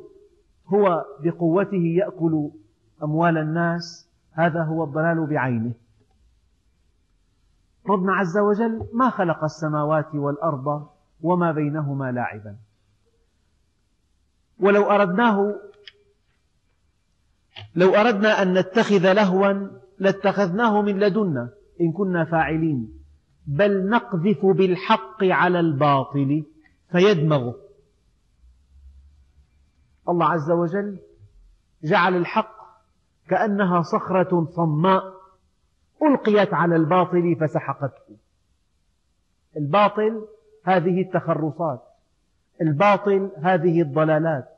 هو 0.67 1.05
بقوته 1.23 1.77
يأكل 1.77 2.49
أموال 3.03 3.37
الناس 3.37 4.09
هذا 4.31 4.63
هو 4.63 4.83
الضلال 4.83 5.25
بعينه. 5.25 5.73
ربنا 7.87 8.13
عز 8.13 8.37
وجل 8.37 8.87
ما 8.93 9.09
خلق 9.09 9.43
السماوات 9.43 10.15
والأرض 10.15 10.87
وما 11.21 11.51
بينهما 11.51 12.11
لاعبا. 12.11 12.55
ولو 14.59 14.83
أردناه 14.83 15.55
لو 17.75 17.95
أردنا 17.95 18.41
أن 18.41 18.53
نتخذ 18.53 19.13
لهوا 19.13 19.69
لاتخذناه 19.99 20.81
من 20.81 20.99
لدنا 20.99 21.49
إن 21.81 21.91
كنا 21.91 22.25
فاعلين. 22.25 22.99
بل 23.47 23.89
نقذف 23.89 24.45
بالحق 24.45 25.23
على 25.23 25.59
الباطل 25.59 26.45
فيدمغه 26.91 27.55
الله 30.09 30.25
عز 30.25 30.51
وجل 30.51 30.99
جعل 31.83 32.15
الحق 32.15 32.55
كأنها 33.29 33.81
صخرة 33.81 34.47
صماء. 34.55 35.18
ألقيت 36.03 36.53
على 36.53 36.75
الباطل 36.75 37.35
فسحقته. 37.41 38.17
الباطل 39.57 40.27
هذه 40.63 41.01
التخرصات. 41.01 41.83
الباطل 42.61 43.31
هذه 43.37 43.81
الضلالات. 43.81 44.49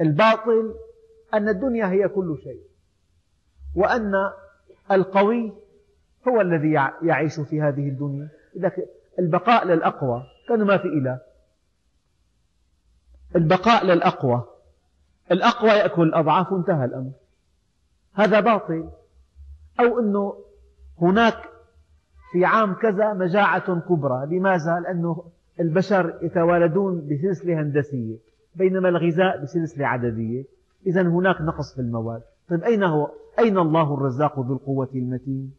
الباطل 0.00 0.74
أن 1.34 1.48
الدنيا 1.48 1.86
هي 1.86 2.08
كل 2.08 2.38
شيء. 2.44 2.62
وأن 3.76 4.12
القوي 4.90 5.52
هو 6.28 6.40
الذي 6.40 6.72
يعيش 7.02 7.40
في 7.40 7.62
هذه 7.62 7.88
الدنيا. 7.88 8.28
البقاء 9.18 9.66
للأقوى 9.66 10.22
كان 10.48 10.62
ما 10.62 10.78
في 10.78 10.88
إله. 10.88 11.20
البقاء 13.36 13.86
للأقوى. 13.86 14.44
الأقوى 15.32 15.70
يأكل 15.70 16.02
الأضعاف 16.02 16.52
وانتهى 16.52 16.84
الأمر. 16.84 17.12
هذا 18.14 18.40
باطل. 18.40 18.90
أو 19.80 19.98
أنه 20.00 20.44
هناك 21.00 21.34
في 22.32 22.44
عام 22.44 22.74
كذا 22.74 23.12
مجاعة 23.12 23.80
كبرى 23.80 24.26
لماذا؟ 24.26 24.80
لأنه 24.80 25.24
البشر 25.60 26.18
يتوالدون 26.22 27.08
بسلسلة 27.08 27.60
هندسية 27.60 28.18
بينما 28.54 28.88
الغذاء 28.88 29.42
بسلسلة 29.42 29.86
عددية 29.86 30.44
إذا 30.86 31.02
هناك 31.02 31.40
نقص 31.40 31.74
في 31.74 31.80
المواد 31.80 32.22
طيب 32.48 32.62
أين 32.62 32.82
هو؟ 32.82 33.10
أين 33.38 33.58
الله 33.58 33.94
الرزاق 33.94 34.40
ذو 34.40 34.54
القوة 34.54 34.88
المتين؟ 34.94 35.54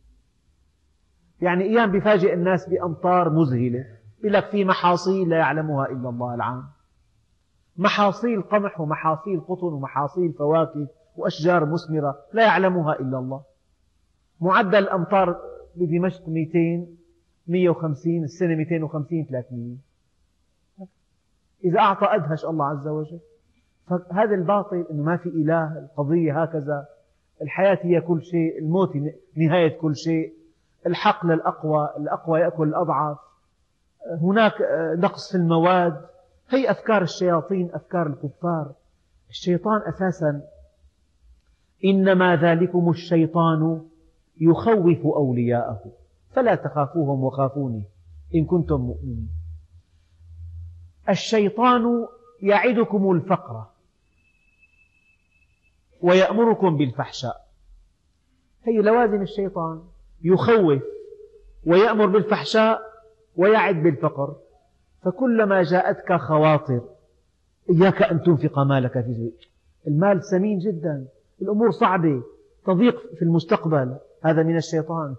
يعني 1.41 1.63
أيام 1.63 1.91
بفاجئ 1.91 2.33
الناس 2.33 2.69
بأمطار 2.69 3.29
مذهلة 3.29 3.85
يقول 4.19 4.33
لك 4.33 4.45
في 4.45 4.65
محاصيل 4.65 5.29
لا 5.29 5.37
يعلمها 5.37 5.85
إلا 5.85 6.09
الله 6.09 6.35
العام 6.35 6.63
محاصيل 7.77 8.41
قمح 8.41 8.81
ومحاصيل 8.81 9.41
قطن 9.41 9.67
ومحاصيل 9.67 10.33
فواكه 10.33 10.87
وأشجار 11.15 11.65
مثمرة 11.65 12.15
لا 12.33 12.43
يعلمها 12.43 12.99
إلا 12.99 13.19
الله 13.19 13.41
معدل 14.41 14.77
الأمطار 14.77 15.41
بدمشق 15.75 16.29
200 16.29 16.87
150 17.47 18.23
السنة 18.23 18.55
250 18.55 19.25
300 19.25 19.75
إذا 21.65 21.79
أعطى 21.79 22.05
أدهش 22.05 22.45
الله 22.45 22.65
عز 22.65 22.87
وجل. 22.87 23.19
فهذا 23.87 24.35
الباطل 24.35 24.85
أنه 24.91 25.03
ما 25.03 25.17
في 25.17 25.29
إله 25.29 25.79
القضية 25.79 26.43
هكذا. 26.43 26.85
الحياة 27.41 27.79
هي 27.81 28.01
كل 28.01 28.23
شيء 28.23 28.59
الموت 28.59 28.91
نهاية 29.35 29.77
كل 29.79 29.95
شيء. 29.95 30.33
الحق 30.87 31.25
للأقوى 31.25 31.89
الأقوى 31.97 32.39
يأكل 32.39 32.67
الأضعف. 32.67 33.17
هناك 34.21 34.53
نقص 34.97 35.31
في 35.31 35.37
المواد. 35.37 36.05
هي 36.49 36.71
أفكار 36.71 37.01
الشياطين 37.01 37.69
أفكار 37.73 38.07
الكفار. 38.07 38.71
الشيطان 39.29 39.81
أساسا. 39.87 40.41
إنما 41.85 42.35
ذلكم 42.35 42.89
الشيطان 42.89 43.81
يخوف 44.41 45.05
أولياءه. 45.05 45.91
فلا 46.31 46.55
تخافوهم 46.55 47.23
وخافوني 47.23 47.83
إن 48.35 48.45
كنتم 48.45 48.81
مؤمنين. 48.81 49.29
الشيطان 51.09 52.07
يعدكم 52.41 53.11
الفقر 53.11 53.65
ويأمركم 56.01 56.77
بالفحشاء. 56.77 57.47
هي 58.63 58.81
لوازم 58.81 59.21
الشيطان. 59.21 59.81
يخوف 60.23 60.83
ويأمر 61.65 62.05
بالفحشاء 62.05 62.81
ويعد 63.35 63.75
بالفقر. 63.75 64.35
فكلما 65.01 65.63
جاءتك 65.63 66.13
خواطر 66.13 66.81
إياك 67.69 68.01
أن 68.01 68.23
تنفق 68.23 68.59
مالك 68.59 68.91
في 68.91 69.31
المال 69.87 70.23
ثمين 70.23 70.59
جدا. 70.59 71.07
الأمور 71.41 71.71
صعبة. 71.71 72.23
تضيق 72.65 73.15
في 73.15 73.21
المستقبل. 73.21 73.97
هذا 74.23 74.43
من 74.43 74.57
الشيطان. 74.57 75.15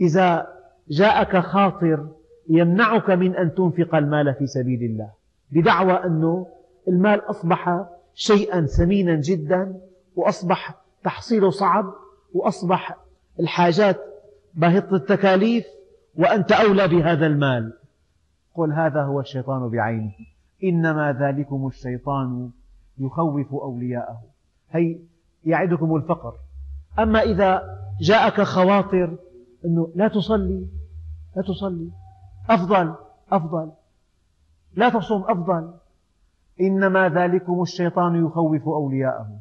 إذا 0.00 0.46
جاءك 0.88 1.36
خاطر 1.36 2.08
يمنعك 2.48 3.10
من 3.10 3.36
أن 3.36 3.54
تنفق 3.54 3.94
المال 3.94 4.34
في 4.34 4.46
سبيل 4.46 4.82
الله 4.82 5.10
بدعوى 5.50 5.92
أنه 5.92 6.46
المال 6.88 7.30
أصبح 7.30 7.84
شيئا 8.14 8.66
ثمينا 8.66 9.20
جدا 9.20 9.80
وأصبح 10.16 10.74
تحصيله 11.04 11.50
صعب 11.50 11.94
وأصبح 12.34 12.96
الحاجات 13.40 14.00
باهظة 14.54 14.96
التكاليف 14.96 15.64
وأنت 16.18 16.52
أولى 16.52 16.88
بهذا 16.88 17.26
المال. 17.26 17.78
قل 18.54 18.72
هذا 18.72 19.02
هو 19.02 19.20
الشيطان 19.20 19.68
بعينه. 19.68 20.12
إنما 20.64 21.12
ذلكم 21.12 21.66
الشيطان 21.66 22.50
يخوف 22.98 23.54
أولياءه. 23.54 24.20
هي 24.70 24.98
يعدكم 25.44 25.96
الفقر. 25.96 26.34
أما 26.98 27.22
إذا 27.22 27.78
جاءك 28.00 28.40
خواطر 28.40 29.16
أنه 29.64 29.92
لا 29.94 30.08
تصلي 30.08 30.66
لا 31.36 31.42
تصلي 31.42 31.90
أفضل 32.50 32.94
أفضل 33.32 33.72
لا 34.74 34.88
تصوم 34.88 35.22
أفضل. 35.22 35.74
إنما 36.60 37.08
ذلكم 37.08 37.62
الشيطان 37.62 38.26
يخوف 38.26 38.68
أولياءه. 38.68 39.40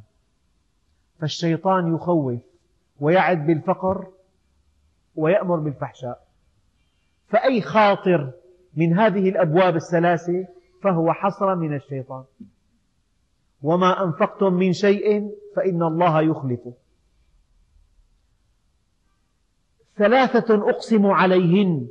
فالشيطان 1.20 1.96
يخوف 1.96 2.40
ويعد 3.00 3.46
بالفقر 3.46 4.08
ويأمر 5.16 5.56
بالفحشاء. 5.56 6.28
فأي 7.28 7.62
خاطر 7.62 8.32
من 8.74 9.00
هذه 9.00 9.30
الأبواب 9.30 9.76
الثلاثة 9.76 10.48
فهو 10.84 11.14
حصر 11.14 11.56
من 11.56 11.76
الشيطان. 11.76 12.24
وما 13.64 14.04
أنفقتم 14.04 14.54
من 14.54 14.74
شيء 14.74 15.32
فإن 15.56 15.84
الله 15.84 16.22
يخلفه. 16.22 16.74
ثلاثة 19.98 20.70
أقسم 20.70 21.06
عليهن. 21.06 21.88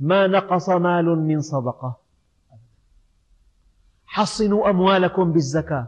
ما 0.00 0.26
نقص 0.26 0.68
مال 0.68 1.04
من 1.04 1.40
صدقة. 1.40 1.96
حصنوا 4.06 4.70
أموالكم 4.70 5.32
بالزكاة. 5.32 5.86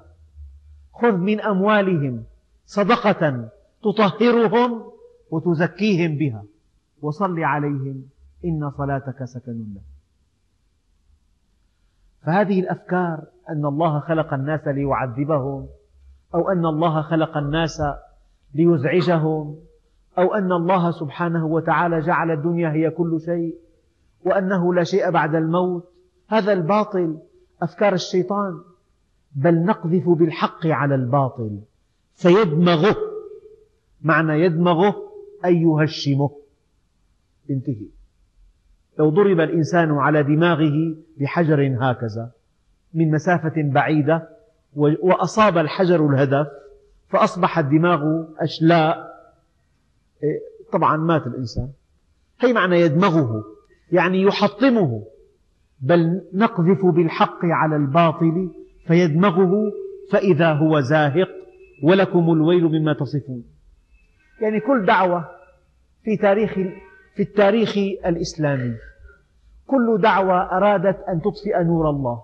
خذ 0.93 1.17
من 1.17 1.41
أموالهم 1.41 2.25
صدقة 2.67 3.49
تطهرهم 3.83 4.93
وتزكيهم 5.31 6.19
بها. 6.19 6.45
وصل 7.03 7.41
عليهم. 7.41 8.09
إن 8.45 8.71
صلاتك 8.71 9.25
سكن 9.25 9.53
لهم 9.53 9.83
فهذه 12.23 12.61
الأفكار 12.61 13.25
أن 13.49 13.67
الله 13.67 14.01
خلق 14.01 14.35
الناس 14.35 14.69
ليعذبهم 14.69 15.67
أو 16.35 16.49
أن 16.49 16.67
الله 16.67 17.03
خلق 17.03 17.37
الناس 17.37 17.83
ليزعجهم 18.55 19.59
أو 20.19 20.35
أن 20.35 20.53
الله 20.53 20.91
سبحانه 20.91 21.47
وتعالى 21.47 22.01
جعل 22.01 22.31
الدنيا 22.31 22.73
هي 22.73 22.91
كل 22.91 23.21
شيء 23.21 23.55
وأنه 24.25 24.75
لا 24.75 24.85
شيء 24.85 25.11
بعد 25.11 25.35
الموت. 25.35 25.93
هذا 26.29 26.53
الباطل 26.53 27.19
أفكار 27.63 27.93
الشيطان. 27.93 28.61
بل 29.35 29.65
نقذف 29.65 30.09
بالحق 30.09 30.67
على 30.67 30.95
الباطل. 30.95 31.61
فيدمغه 32.15 32.97
معنى 34.03 34.41
يدمغه 34.41 34.95
أي 35.45 35.63
يهشمه. 35.63 36.31
انتهي. 37.51 37.89
لو 38.99 39.11
ضرب 39.11 39.41
الإنسان 39.41 39.91
على 39.91 40.23
دماغه 40.23 40.95
بحجر 41.21 41.77
هكذا 41.81 42.31
من 42.95 43.11
مسافة 43.11 43.55
بعيدة 43.57 44.29
وأصاب 44.77 45.59
الحجر 45.59 46.07
الهدف 46.07 46.47
فأصبح 47.09 47.59
الدماغ 47.59 48.25
أشلاء. 48.39 49.16
طبعا 50.73 50.97
مات 50.97 51.27
الإنسان. 51.27 51.69
هي 52.41 52.53
معنى 52.53 52.81
يدمغه 52.81 53.45
يعني 53.93 54.23
يحطمه. 54.23 55.03
بل 55.81 56.23
نقذف 56.35 56.87
بالحق 56.87 57.39
على 57.43 57.77
الباطل 57.77 58.51
فيدمغه 58.87 59.73
فإذا 60.13 60.53
هو 60.53 60.81
زاهق 60.81 61.29
ولكم 61.83 62.33
الويل 62.33 62.65
مما 62.65 62.93
تصفون. 62.93 63.45
يعني 64.41 64.61
كل 64.61 64.87
دعوة 64.87 65.29
في 66.05 66.17
تاريخ 66.17 66.53
في 67.15 67.23
التاريخ 67.23 67.77
الإسلامي 68.07 68.75
كل 69.67 69.99
دعوة 70.03 70.57
أرادت 70.57 71.05
أن 71.09 71.21
تطفئ 71.21 71.65
نور 71.65 71.91
الله. 71.91 72.23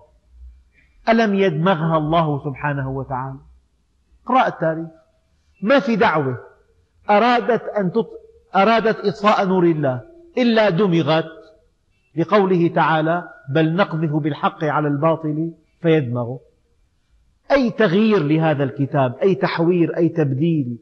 ألم 1.08 1.34
يدمغها 1.34 1.96
الله 1.98 2.44
سبحانه 2.44 2.90
وتعالى؟ 2.90 3.38
اقرأ 4.26 4.46
التاريخ. 4.46 4.88
ما 5.62 5.80
في 5.80 5.96
دعوة 5.96 6.38
أرادت 7.10 7.62
أن 7.62 7.92
تط... 7.92 8.10
أرادت 8.56 8.96
إطفاء 8.96 9.46
نور 9.46 9.64
الله 9.64 10.02
إلا 10.38 10.70
دمغت. 10.70 11.42
لقوله 12.16 12.68
تعالى 12.68 13.28
بل 13.50 13.74
نقذف 13.76 14.12
بالحق 14.12 14.64
على 14.64 14.88
الباطل 14.88 15.52
فيدمغه 15.82 16.40
أي 17.50 17.70
تغيير 17.70 18.22
لهذا 18.22 18.64
الكتاب 18.64 19.16
أي 19.22 19.34
تحوير 19.34 19.96
أي 19.96 20.08
تبديل 20.08 20.78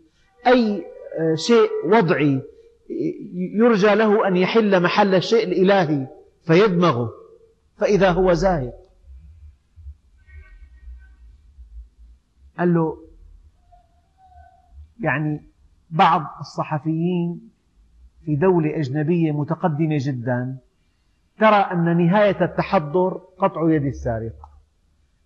أي 0.47 0.87
آه، 1.18 1.35
شيء 1.35 1.71
وضعي 1.85 2.43
يرجى 3.35 3.95
له 3.95 4.29
أن 4.29 4.37
يحل 4.37 4.83
محل 4.83 5.14
الشيء 5.14 5.45
الإلهي 5.45 6.07
فيدمغه 6.43 7.11
فإذا 7.77 8.11
هو 8.11 8.33
زاهق. 8.33 8.75
قال 12.59 12.75
له 12.75 12.97
يعني 15.01 15.49
بعض 15.91 16.22
الصحفيين 16.41 17.51
في 18.24 18.36
دولة 18.36 18.78
أجنبية 18.78 19.32
متقدمة 19.32 19.97
جدا 20.01 20.57
ترى 21.38 21.57
أن 21.57 22.07
نهاية 22.07 22.45
التحضر 22.45 23.20
قطع 23.38 23.70
يد 23.70 23.84
السارق 23.84 24.51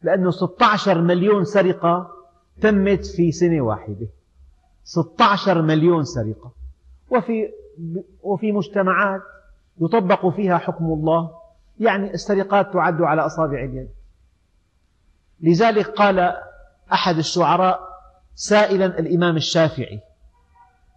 لأنه 0.03 0.31
16 0.31 1.01
مليون 1.01 1.45
سرقة 1.45 2.11
تمت 2.61 3.07
في 3.07 3.33
سنة 3.33 3.61
واحدة. 3.61 4.07
16 4.85 5.63
مليون 5.63 6.05
سرقة. 6.05 6.53
وفي, 7.11 7.49
وفي 8.23 8.53
مجتمعات 8.53 9.21
يطبق 9.81 10.29
فيها 10.29 10.59
حكم 10.59 10.85
الله 10.85 11.31
يعني 11.81 12.15
السرقات 12.15 12.73
تعد 12.73 13.03
على 13.03 13.27
أصابع 13.27 13.65
اليد. 13.65 13.89
لذلك 15.41 15.87
قال 15.87 16.37
أحد 16.93 17.17
الشعراء 17.17 17.81
سائلا 18.35 18.87
الإمام 18.99 19.37
الشافعي 19.37 20.01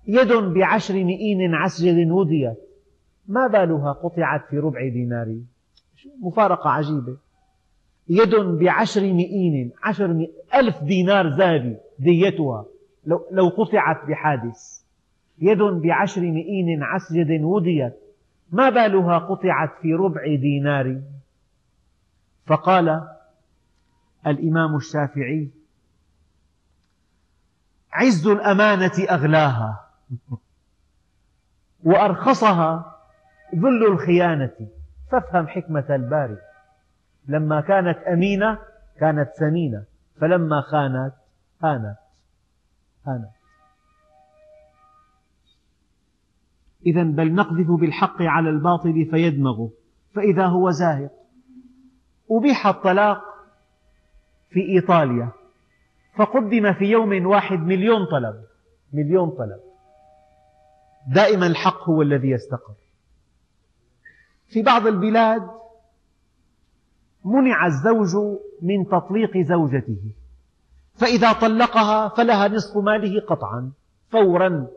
يد 0.07 0.33
بعشر 0.33 0.93
مئين 0.93 1.55
عسجد 1.55 2.11
وديت. 2.11 2.57
ما 3.27 3.47
بالها 3.47 3.91
قطعت 3.91 4.45
في 4.49 4.57
ربع 4.57 4.87
دينار. 4.87 5.37
مفارقة 6.21 6.69
عجيبة. 6.69 7.17
يد 8.09 8.35
بعشر 8.35 9.01
مئين 9.01 9.71
عشر 9.83 10.27
ألف 10.55 10.83
دينار 10.83 11.27
ذهبي 11.27 11.77
ديتها. 11.99 12.65
لو, 13.05 13.27
لو 13.31 13.47
قطعت 13.49 14.05
بحادث. 14.07 14.83
يد 15.39 15.57
بعشر 15.57 16.21
مئين 16.21 16.83
عسجد 16.83 17.41
وديت. 17.41 17.93
ما 18.51 18.69
بالها 18.69 19.17
قطعت 19.17 19.69
في 19.81 19.93
ربع 19.93 20.35
دينار. 20.35 21.01
فقال 22.45 23.07
الإمام 24.27 24.75
الشافعي 24.75 25.49
عز 27.93 28.27
الأمانة 28.27 29.05
أغلاها. 29.09 29.86
وأرخصها 31.83 32.97
ذل 33.55 33.85
الخيانة. 33.85 34.67
فافهم 35.11 35.47
حكمة 35.47 35.85
الباري. 35.89 36.37
لما 37.27 37.61
كانت 37.61 37.97
أمينة 37.97 38.59
كانت 38.99 39.29
ثمينة 39.39 39.83
فلما 40.21 40.61
خانت 40.61 41.13
هانت. 41.63 41.97
هانت. 43.07 43.29
إذا 46.85 47.03
بل 47.03 47.33
نقذف 47.33 47.71
بالحق 47.71 48.21
على 48.21 48.49
الباطل 48.49 49.07
فيدمغه 49.11 49.71
فإذا 50.15 50.45
هو 50.45 50.71
زاهق. 50.71 51.11
أبيح 52.31 52.67
الطلاق 52.67 53.21
في 54.49 54.59
إيطاليا. 54.59 55.31
فقدم 56.15 56.73
في 56.73 56.85
يوم 56.85 57.25
واحد 57.25 57.59
مليون 57.59 58.05
طلب. 58.05 58.43
مليون 58.93 59.29
طلب. 59.29 59.59
دائما 61.07 61.47
الحق 61.47 61.89
هو 61.89 62.01
الذي 62.01 62.29
يستقر. 62.29 62.73
في 64.47 64.61
بعض 64.61 64.87
البلاد 64.87 65.49
منع 67.25 67.65
الزوج 67.65 68.39
من 68.61 68.87
تطليق 68.87 69.37
زوجته 69.37 70.11
فإذا 70.93 71.33
طلقها 71.33 72.09
فلها 72.09 72.47
نصف 72.47 72.77
ماله 72.77 73.21
قطعا 73.21 73.71
فورا 74.09 74.67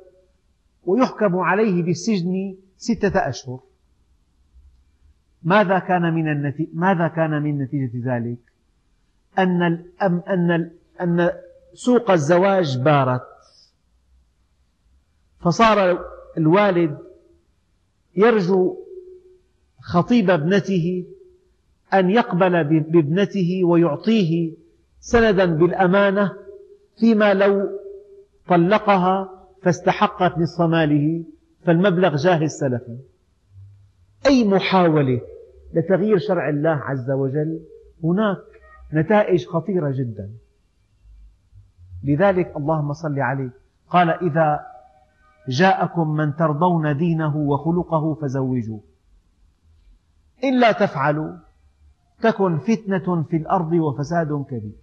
ويحكم 0.84 1.36
عليه 1.36 1.82
بالسجن 1.82 2.56
ستة 2.76 3.28
أشهر. 3.28 3.60
ماذا 5.42 5.78
كان 5.78 6.14
من 6.14 6.52
ماذا 6.74 7.08
كان 7.08 7.42
من 7.42 7.58
نتيجة 7.62 8.16
ذلك؟ 8.16 8.38
أن 9.38 9.62
الأم 9.62 10.22
أن 10.28 10.70
أن 11.00 11.30
سوق 11.74 12.10
الزواج 12.10 12.78
بارت. 12.78 13.26
فصار 15.40 16.04
الوالد 16.38 16.98
يرجو 18.16 18.76
خطيب 19.80 20.30
ابنته 20.30 21.06
أن 21.94 22.10
يقبل 22.10 22.64
بابنته 22.64 23.60
ويعطيه 23.64 24.52
سندا 25.00 25.44
بالأمانة 25.44 26.32
فيما 27.00 27.34
لو 27.34 27.68
طلقها 28.48 29.46
فاستحقت 29.62 30.38
نصف 30.38 30.60
ماله 30.60 31.24
فالمبلغ 31.64 32.16
جاهز 32.16 32.50
سلفا. 32.50 32.98
أي 34.26 34.44
محاولة 34.44 35.20
لتغيير 35.74 36.18
شرع 36.18 36.48
الله 36.48 36.70
عز 36.70 37.10
وجل؟ 37.10 37.60
هناك 38.04 38.38
نتائج 38.94 39.46
خطيرة 39.46 39.90
جدا. 39.90 40.30
لذلك 42.04 42.56
اللهم 42.56 42.92
صل 42.92 43.18
عليه. 43.18 43.50
قال 43.88 44.10
إذا 44.10 44.60
جاءكم 45.48 46.08
من 46.10 46.36
ترضون 46.36 46.96
دينه 46.96 47.36
وخلقه 47.36 48.14
فزوجوه. 48.14 48.80
إلا 50.44 50.72
تفعلوا 50.72 51.36
تكن 52.22 52.58
فتنة 52.58 53.22
في 53.22 53.36
الأرض 53.36 53.72
وفساد 53.72 54.44
كبير. 54.50 54.76